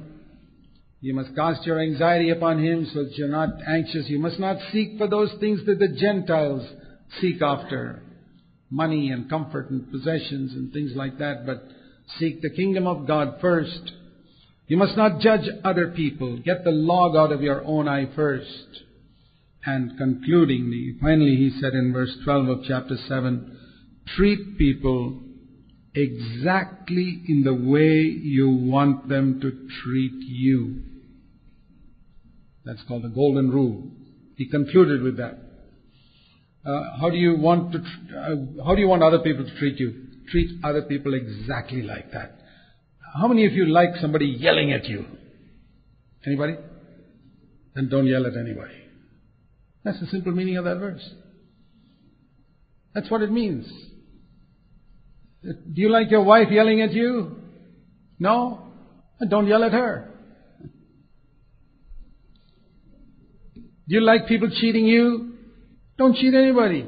[1.00, 4.08] You must cast your anxiety upon Him so that you're not anxious.
[4.08, 6.68] You must not seek for those things that the Gentiles
[7.20, 8.02] seek after.
[8.70, 11.62] Money and comfort and possessions and things like that, but
[12.18, 13.92] seek the kingdom of God first
[14.72, 16.38] you must not judge other people.
[16.38, 18.80] Get the log out of your own eye first.
[19.66, 23.58] And concludingly, finally he said in verse 12 of chapter 7,
[24.16, 25.20] treat people
[25.94, 29.50] exactly in the way you want them to
[29.84, 30.84] treat you.
[32.64, 33.90] That's called the golden rule.
[34.38, 35.38] He concluded with that.
[36.64, 37.78] Uh, how do you want to?
[37.78, 40.06] Uh, how do you want other people to treat you?
[40.30, 42.38] Treat other people exactly like that.
[43.14, 45.04] How many of you like somebody yelling at you?
[46.26, 46.54] Anybody?
[47.74, 48.74] Then don't yell at anybody.
[49.84, 51.02] That's the simple meaning of that verse.
[52.94, 53.66] That's what it means.
[55.42, 57.36] Do you like your wife yelling at you?
[58.18, 58.72] No?
[59.18, 60.08] Then don't yell at her.
[63.88, 65.34] Do you like people cheating you?
[65.98, 66.86] Don't cheat anybody.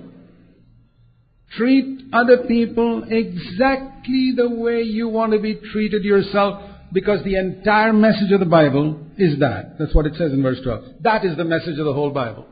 [1.56, 7.92] Treat other people exactly the way you want to be treated yourself because the entire
[7.92, 9.76] message of the Bible is that.
[9.78, 11.02] That's what it says in verse 12.
[11.02, 12.46] That is the message of the whole Bible.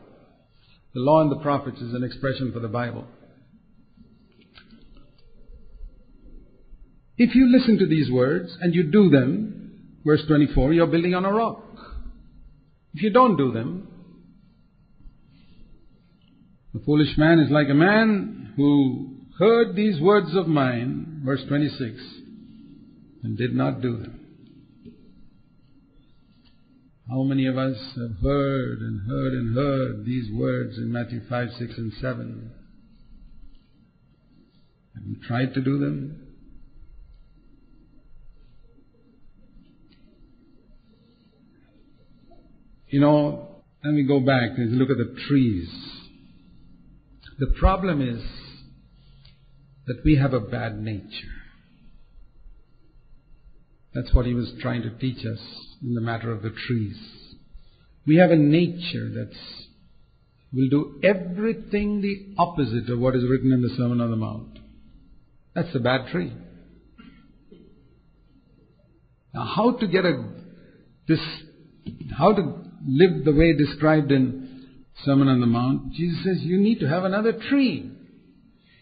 [0.95, 3.07] The law and the prophets is an expression for the Bible.
[7.17, 11.25] If you listen to these words and you do them, verse 24, you're building on
[11.25, 11.63] a rock.
[12.95, 13.89] If you don't do them,
[16.73, 22.01] the foolish man is like a man who heard these words of mine, verse 26,
[23.23, 24.19] and did not do them.
[27.11, 31.49] How many of us have heard and heard and heard these words in Matthew 5,
[31.59, 32.51] 6, and 7?
[34.95, 36.29] Have you tried to do them?
[42.89, 45.69] You know, let me go back and look at the trees.
[47.43, 48.23] The problem is
[49.89, 51.35] that we have a bad nature.
[53.93, 55.41] That's what he was trying to teach us
[55.83, 56.97] in the matter of the trees.
[58.07, 59.33] We have a nature that
[60.53, 64.61] will do everything the opposite of what is written in the Sermon on the Mount.
[65.57, 66.33] That's a bad tree.
[69.35, 70.29] Now, how to get a
[71.09, 71.19] this,
[72.17, 74.42] how to live the way described in
[75.05, 77.91] Sermon on the Mount, Jesus says you need to have another tree.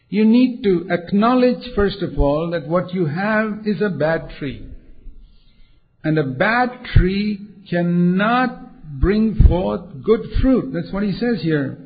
[0.08, 4.66] You need to acknowledge, first of all, that what you have is a bad tree.
[6.02, 7.40] And a bad tree
[7.70, 10.72] cannot bring forth good fruit.
[10.72, 11.78] That's what he says here.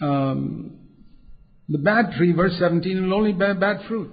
[0.00, 0.78] Um,
[1.68, 4.10] The bad tree, verse 17, will only bear bad fruit.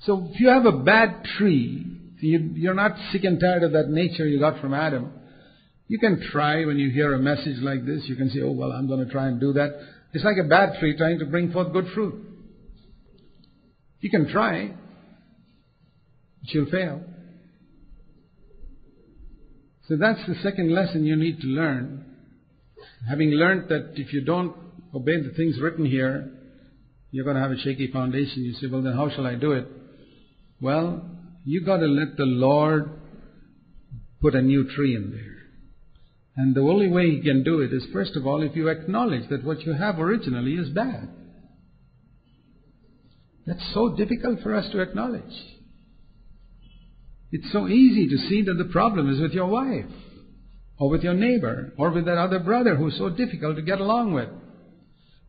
[0.00, 1.86] So if you have a bad tree,
[2.20, 5.12] you're not sick and tired of that nature you got from Adam.
[5.88, 8.72] You can try when you hear a message like this, you can say, oh, well,
[8.72, 9.70] I'm going to try and do that.
[10.12, 12.26] It's like a bad tree trying to bring forth good fruit.
[14.00, 14.68] You can try,
[16.40, 17.02] but you'll fail.
[19.88, 22.04] So that's the second lesson you need to learn.
[23.08, 24.54] Having learned that if you don't
[24.94, 26.30] obey the things written here,
[27.10, 28.44] you're going to have a shaky foundation.
[28.44, 29.66] You say, well, then how shall I do it?
[30.60, 31.02] Well,
[31.44, 32.90] you got to let the Lord
[34.20, 35.37] put a new tree in there.
[36.38, 39.28] And the only way He can do it is, first of all, if you acknowledge
[39.28, 41.08] that what you have originally is bad.
[43.44, 45.34] That's so difficult for us to acknowledge.
[47.32, 49.90] It's so easy to see that the problem is with your wife,
[50.78, 54.12] or with your neighbor, or with that other brother who's so difficult to get along
[54.12, 54.28] with.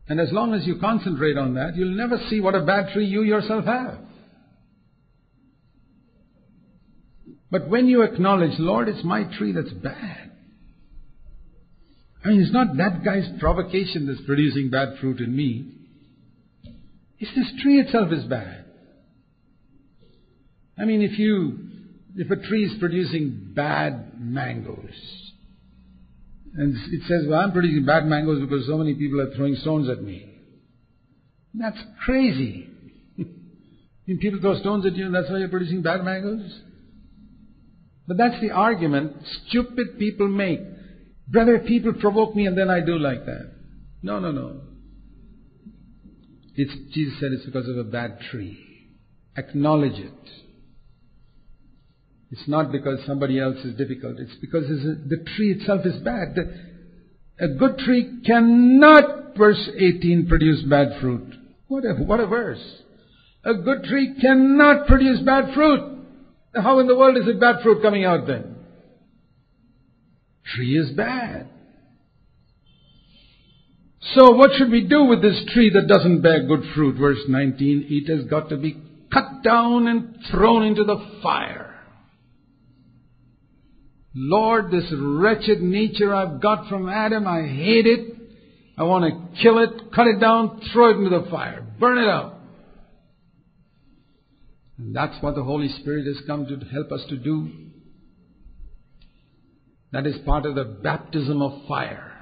[0.08, 3.06] And as long as you concentrate on that, you'll never see what a bad tree
[3.06, 3.98] you yourself have.
[7.50, 10.29] But when you acknowledge, Lord, it's my tree that's bad.
[12.24, 15.72] I mean, it's not that guy's provocation that's producing bad fruit in me.
[17.18, 18.64] It's this tree itself is bad.
[20.78, 21.58] I mean, if you,
[22.16, 25.30] if a tree is producing bad mangoes,
[26.54, 29.88] and it says, well, I'm producing bad mangoes because so many people are throwing stones
[29.88, 30.26] at me.
[31.54, 32.68] That's crazy.
[33.18, 33.24] I
[34.06, 36.60] mean, people throw stones at you and that's why you're producing bad mangoes?
[38.08, 39.12] But that's the argument
[39.48, 40.60] stupid people make.
[41.30, 43.52] Brother, people provoke me and then I do like that.
[44.02, 44.60] No, no, no.
[46.56, 48.58] It's, Jesus said it's because of a bad tree.
[49.36, 50.12] Acknowledge it.
[52.32, 54.18] It's not because somebody else is difficult.
[54.18, 56.34] It's because the tree itself is bad.
[56.34, 61.32] The, a good tree cannot, verse 18, produce bad fruit.
[61.68, 62.62] What a, what a verse.
[63.44, 65.98] A good tree cannot produce bad fruit.
[66.54, 68.49] How in the world is it bad fruit coming out then?
[70.44, 71.48] Tree is bad.
[74.14, 76.96] So what should we do with this tree that doesn't bear good fruit?
[76.96, 78.76] Verse 19, it has got to be
[79.12, 81.66] cut down and thrown into the fire.
[84.14, 88.16] Lord, this wretched nature I've got from Adam, I hate it.
[88.76, 92.08] I want to kill it, cut it down, throw it into the fire, burn it
[92.08, 92.40] up.
[94.78, 97.69] And that's what the Holy Spirit has come to help us to do.
[99.92, 102.12] That is part of the baptism of fire.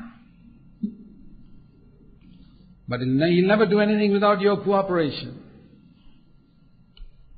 [2.89, 5.45] But He'll never do anything without your cooperation.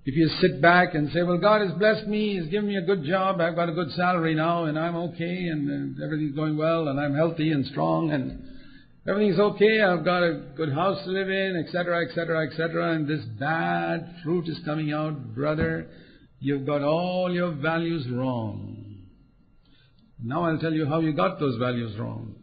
[0.05, 2.83] If you sit back and say, well, God has blessed me, He's given me a
[2.83, 6.57] good job, I've got a good salary now, and I'm okay, and uh, everything's going
[6.57, 8.51] well, and I'm healthy and strong, and
[9.09, 13.25] Everything's okay, I've got a good house to live in, etc., etc., etc., and this
[13.39, 15.89] bad fruit is coming out, brother.
[16.39, 18.80] You've got all your values wrong.
[20.23, 22.35] Now I'll tell you how you got those values wrong.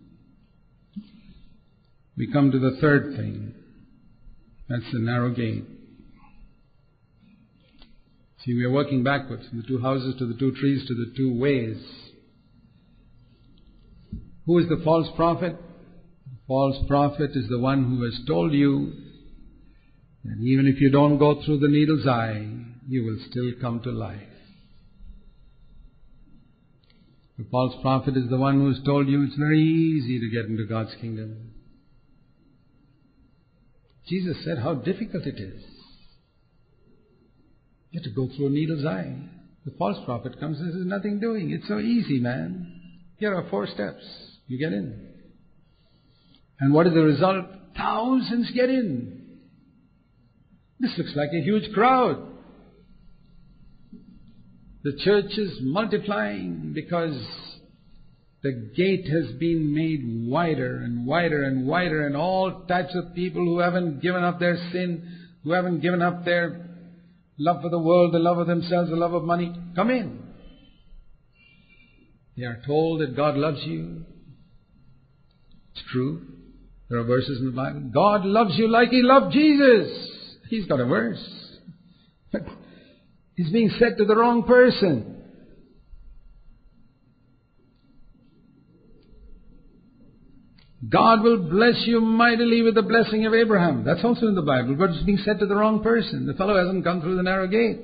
[2.17, 3.53] We come to the third thing.
[4.67, 5.65] That's the narrow gate.
[8.43, 11.13] See, we are working backwards from the two houses to the two trees to the
[11.15, 11.78] two ways.
[14.45, 15.55] Who is the false prophet?
[15.55, 18.93] The false prophet is the one who has told you
[20.23, 22.47] that even if you don't go through the needle's eye,
[22.88, 24.37] you will still come to life.
[27.38, 30.46] The false prophet is the one who has told you it's very easy to get
[30.46, 31.52] into God's kingdom.
[34.08, 35.62] Jesus said how difficult it is.
[37.92, 39.16] You have to go through a needle's eye.
[39.66, 41.52] The false prophet comes and says, nothing doing.
[41.52, 42.74] It's so easy, man.
[43.18, 44.04] Here are four steps.
[44.48, 45.10] You get in.
[46.60, 47.46] And what is the result?
[47.76, 49.40] Thousands get in.
[50.80, 52.37] This looks like a huge crowd.
[54.88, 57.14] The church is multiplying because
[58.42, 63.44] the gate has been made wider and wider and wider, and all types of people
[63.44, 65.06] who haven't given up their sin,
[65.44, 66.70] who haven't given up their
[67.38, 70.24] love for the world, the love of themselves, the love of money, come in.
[72.38, 74.06] They are told that God loves you.
[75.76, 76.28] It's true.
[76.90, 77.92] There are verses in the Bible.
[77.94, 79.90] God loves you like He loved Jesus.
[80.50, 81.47] He's got a verse.
[83.38, 85.14] It's being said to the wrong person.
[90.90, 93.84] God will bless you mightily with the blessing of Abraham.
[93.84, 96.26] That's also in the Bible, but it's being said to the wrong person.
[96.26, 97.80] The fellow hasn't come through the narrow gate.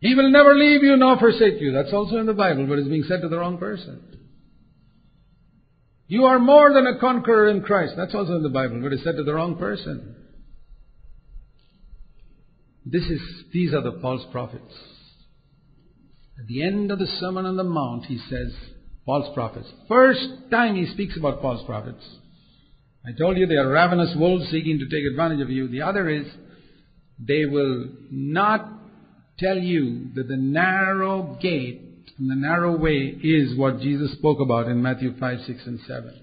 [0.00, 1.72] He will never leave you nor forsake you.
[1.72, 4.00] That's also in the Bible, but it's being said to the wrong person.
[6.08, 7.94] You are more than a conqueror in Christ.
[7.96, 10.16] That's also in the Bible, but it's said to the wrong person.
[12.84, 13.20] This is,
[13.52, 14.72] these are the false prophets.
[16.38, 18.52] At the end of the Sermon on the Mount, he says,
[19.06, 19.68] false prophets.
[19.88, 22.04] First time he speaks about false prophets.
[23.06, 25.68] I told you they are ravenous wolves seeking to take advantage of you.
[25.68, 26.26] The other is,
[27.18, 28.68] they will not
[29.38, 34.68] tell you that the narrow gate and the narrow way is what Jesus spoke about
[34.68, 36.20] in Matthew 5, 6, and 7.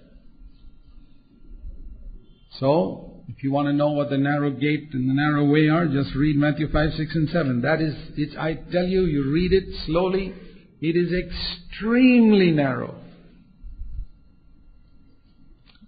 [2.60, 5.86] So, if you want to know what the narrow gate and the narrow way are,
[5.86, 7.62] just read Matthew 5, 6, and 7.
[7.62, 10.34] That is, it's, I tell you, you read it slowly,
[10.82, 12.96] it is extremely narrow.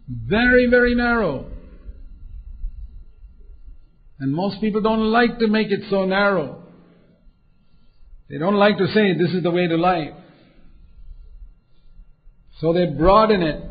[0.07, 1.47] Very, very narrow.
[4.19, 6.61] And most people don't like to make it so narrow.
[8.29, 10.13] They don't like to say this is the way to life.
[12.59, 13.63] So they broaden it.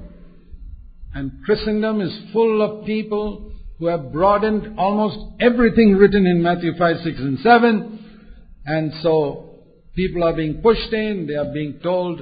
[1.14, 3.49] And Christendom is full of people
[3.80, 8.20] who have broadened almost everything written in Matthew 5, 6, and 7.
[8.66, 9.62] And so
[9.96, 12.20] people are being pushed in, they are being told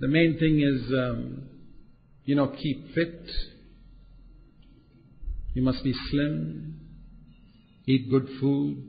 [0.00, 1.48] the main thing is, um,
[2.24, 3.30] you know, keep fit.
[5.54, 6.80] You must be slim,
[7.86, 8.82] eat good food,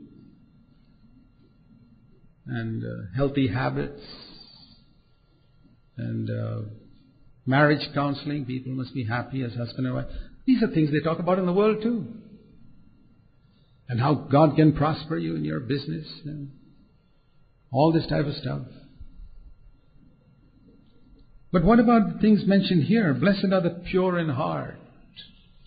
[2.46, 4.00] and uh, healthy habits
[5.98, 6.60] and uh,
[7.44, 8.46] marriage counseling.
[8.46, 10.06] People must be happy as husband and wife.
[10.50, 12.08] These are things they talk about in the world too.
[13.88, 16.50] And how God can prosper you in your business and
[17.70, 18.62] all this type of stuff.
[21.52, 23.14] But what about the things mentioned here?
[23.14, 24.80] Blessed are the pure in heart,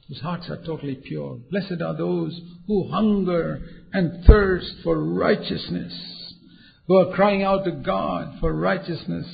[0.09, 1.39] whose hearts are totally pure.
[1.49, 3.61] Blessed are those who hunger
[3.93, 5.93] and thirst for righteousness
[6.87, 9.27] who are crying out to God for righteousness?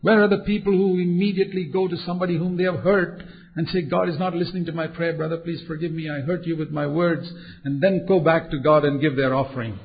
[0.00, 3.22] Where are the people who immediately go to somebody whom they have hurt
[3.58, 6.46] and say, God is not listening to my prayer, brother, please forgive me, I hurt
[6.46, 7.28] you with my words,
[7.64, 9.80] and then go back to God and give their offering?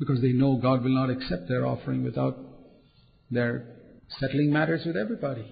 [0.00, 2.36] Because they know God will not accept their offering without
[3.30, 3.66] their
[4.18, 5.46] settling matters with everybody.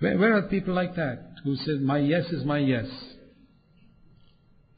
[0.00, 2.86] Where, where are people like that who say, My yes is my yes?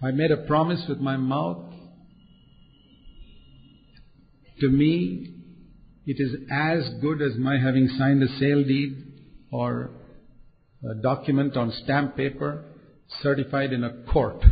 [0.02, 1.72] I made a promise with my mouth
[4.60, 5.36] to me,
[6.04, 9.06] it is as good as my having signed a sale deed
[9.50, 9.99] or
[10.88, 12.64] a document on stamp paper
[13.22, 14.42] certified in a court.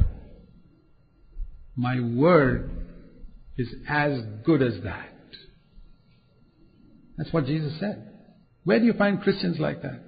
[1.76, 2.70] My word
[3.56, 5.08] is as good as that.
[7.16, 8.10] That's what Jesus said.
[8.64, 10.04] Where do you find Christians like that?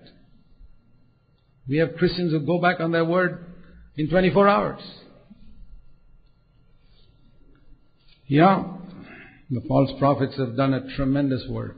[1.68, 3.44] We have Christians who go back on their word
[3.96, 4.80] in 24 hours.
[8.26, 8.64] Yeah,
[9.50, 11.76] the false prophets have done a tremendous work.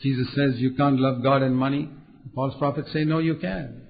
[0.00, 1.90] Jesus says you can't love God and money.
[2.34, 3.82] False prophets say, no, you can.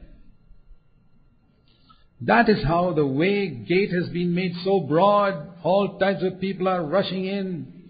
[2.22, 5.48] That is how the way gate has been made so broad.
[5.64, 7.82] All types of people are rushing in.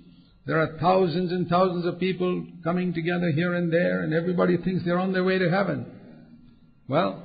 [0.47, 4.85] There are thousands and thousands of people coming together here and there, and everybody thinks
[4.85, 5.87] they're on their way to heaven.
[6.89, 7.23] Well,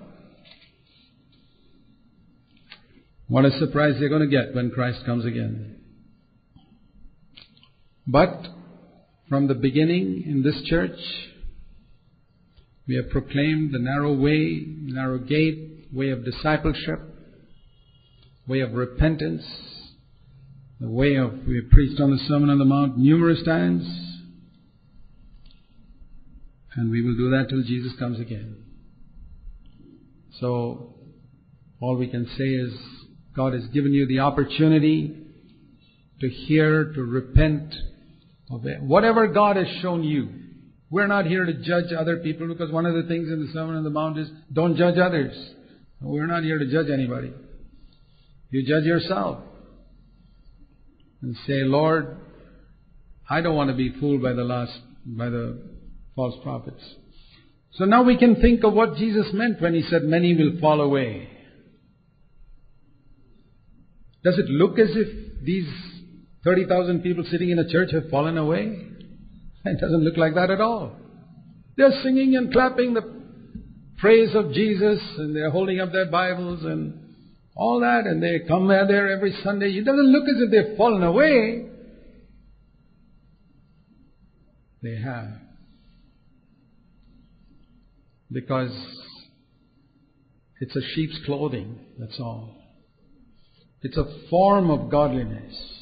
[3.27, 5.77] what a surprise they're going to get when Christ comes again.
[8.05, 8.47] But
[9.29, 10.97] from the beginning in this church,
[12.87, 16.99] we have proclaimed the narrow way, narrow gate, way of discipleship,
[18.47, 19.43] way of repentance,
[20.79, 23.83] the way of, we have preached on the Sermon on the Mount numerous times,
[26.75, 28.63] and we will do that till Jesus comes again.
[30.39, 30.95] So,
[31.81, 32.73] all we can say is,
[33.35, 35.15] God has given you the opportunity
[36.21, 37.75] to hear, to repent,
[38.49, 40.46] of Whatever God has shown you.
[40.89, 43.75] We're not here to judge other people because one of the things in the Sermon
[43.75, 45.35] on the Mount is don't judge others.
[46.01, 47.33] We're not here to judge anybody.
[48.51, 49.39] You judge yourself.
[51.21, 52.17] And say, Lord,
[53.29, 55.61] I don't want to be fooled by the last, by the
[56.15, 56.83] false prophets.
[57.73, 60.79] So now we can think of what Jesus meant when he said many will fall
[60.79, 61.29] away.
[64.23, 65.67] Does it look as if these
[66.43, 68.87] 30,000 people sitting in a church have fallen away?
[69.65, 70.93] It doesn't look like that at all.
[71.75, 73.17] They're singing and clapping the
[73.97, 77.15] praise of Jesus and they're holding up their Bibles and
[77.55, 79.71] all that and they come there every Sunday.
[79.71, 81.65] It doesn't look as if they've fallen away.
[84.81, 85.27] They have.
[88.31, 88.71] Because
[90.59, 92.55] it's a sheep's clothing, that's all.
[93.81, 95.76] It's a form of godliness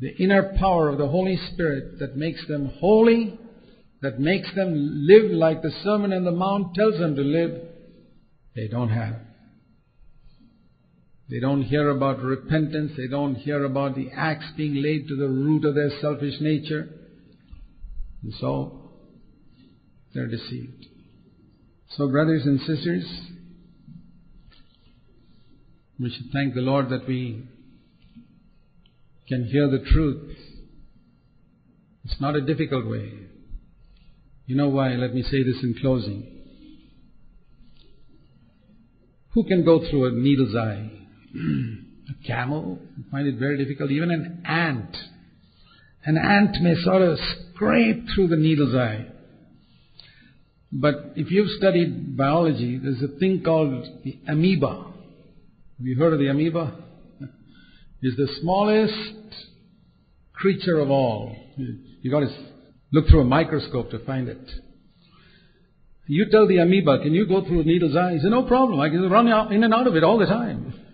[0.00, 3.38] the inner power of the Holy Spirit that makes them holy
[4.02, 4.72] that makes them
[5.06, 7.60] live like the Sermon on the Mount tells them to live,
[8.56, 9.16] they don't have.
[11.28, 12.92] They don't hear about repentance.
[12.96, 16.88] They don't hear about the axe being laid to the root of their selfish nature.
[18.22, 18.90] And so,
[20.14, 20.86] they're deceived.
[21.96, 23.04] So, brothers and sisters,
[26.00, 27.44] we should thank the Lord that we
[29.30, 30.36] can hear the truth.
[32.04, 33.12] It's not a difficult way.
[34.46, 34.88] You know why?
[34.94, 36.26] Let me say this in closing.
[39.34, 40.90] Who can go through a needle's eye?
[41.36, 42.80] a camel
[43.12, 43.92] find it very difficult.
[43.92, 44.96] Even an ant.
[46.04, 47.16] An ant may sort of
[47.54, 49.06] scrape through the needle's eye.
[50.72, 54.86] But if you've studied biology, there's a thing called the amoeba.
[55.78, 56.89] Have you heard of the amoeba?
[58.02, 58.94] It's the smallest
[60.32, 61.36] creature of all.
[61.56, 62.30] You've got to
[62.92, 64.50] look through a microscope to find it.
[66.06, 68.14] You tell the amoeba, can you go through a needle's eye?
[68.14, 68.80] He says, no problem.
[68.80, 70.74] I can run in and out of it all the time.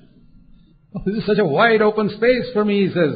[1.04, 3.12] This is such a wide open space for me, he says.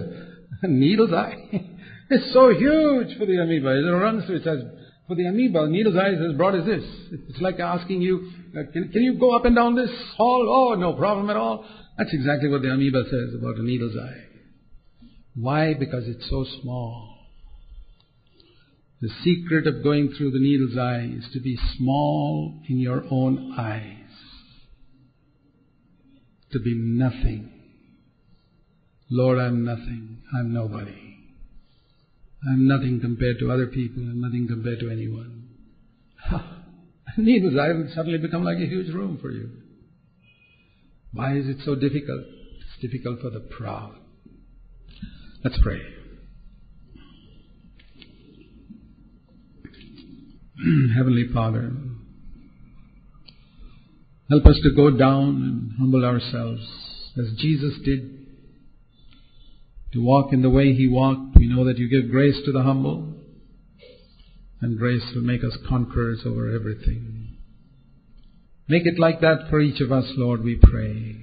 [0.62, 1.34] A needle's eye.
[2.10, 3.70] it's so huge for the amoeba.
[3.70, 4.36] It runs through.
[4.36, 4.60] It says,
[5.08, 6.84] for the amoeba, needle's eye is as broad as this.
[7.30, 10.46] It's like asking you, can, can you go up and down this hall?
[10.46, 11.64] Oh, no problem at all.
[11.98, 14.24] That's exactly what the amoeba says about a needle's eye.
[15.34, 15.74] Why?
[15.74, 17.18] Because it's so small.
[19.00, 23.54] The secret of going through the needle's eye is to be small in your own
[23.58, 23.96] eyes.
[26.52, 27.50] To be nothing.
[29.10, 30.22] Lord, I'm nothing.
[30.36, 31.16] I'm nobody.
[32.46, 34.02] I'm nothing compared to other people.
[34.02, 35.48] I'm nothing compared to anyone.
[37.16, 39.50] Needless, I will suddenly become like a huge room for you.
[41.12, 42.24] Why is it so difficult?
[42.60, 43.96] It's difficult for the proud.
[45.42, 45.80] Let's pray.
[50.94, 51.72] Heavenly Father,
[54.28, 56.60] help us to go down and humble ourselves
[57.18, 58.18] as Jesus did
[59.92, 61.36] to walk in the way he walked.
[61.36, 63.14] We know that you give grace to the humble,
[64.60, 67.19] and grace will make us conquerors over everything.
[68.70, 71.16] Make it like that for each of us, Lord, we pray.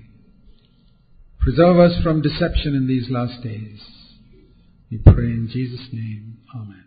[1.39, 3.79] Preserve us from deception in these last days.
[4.91, 6.39] We pray in Jesus' name.
[6.53, 6.86] Amen.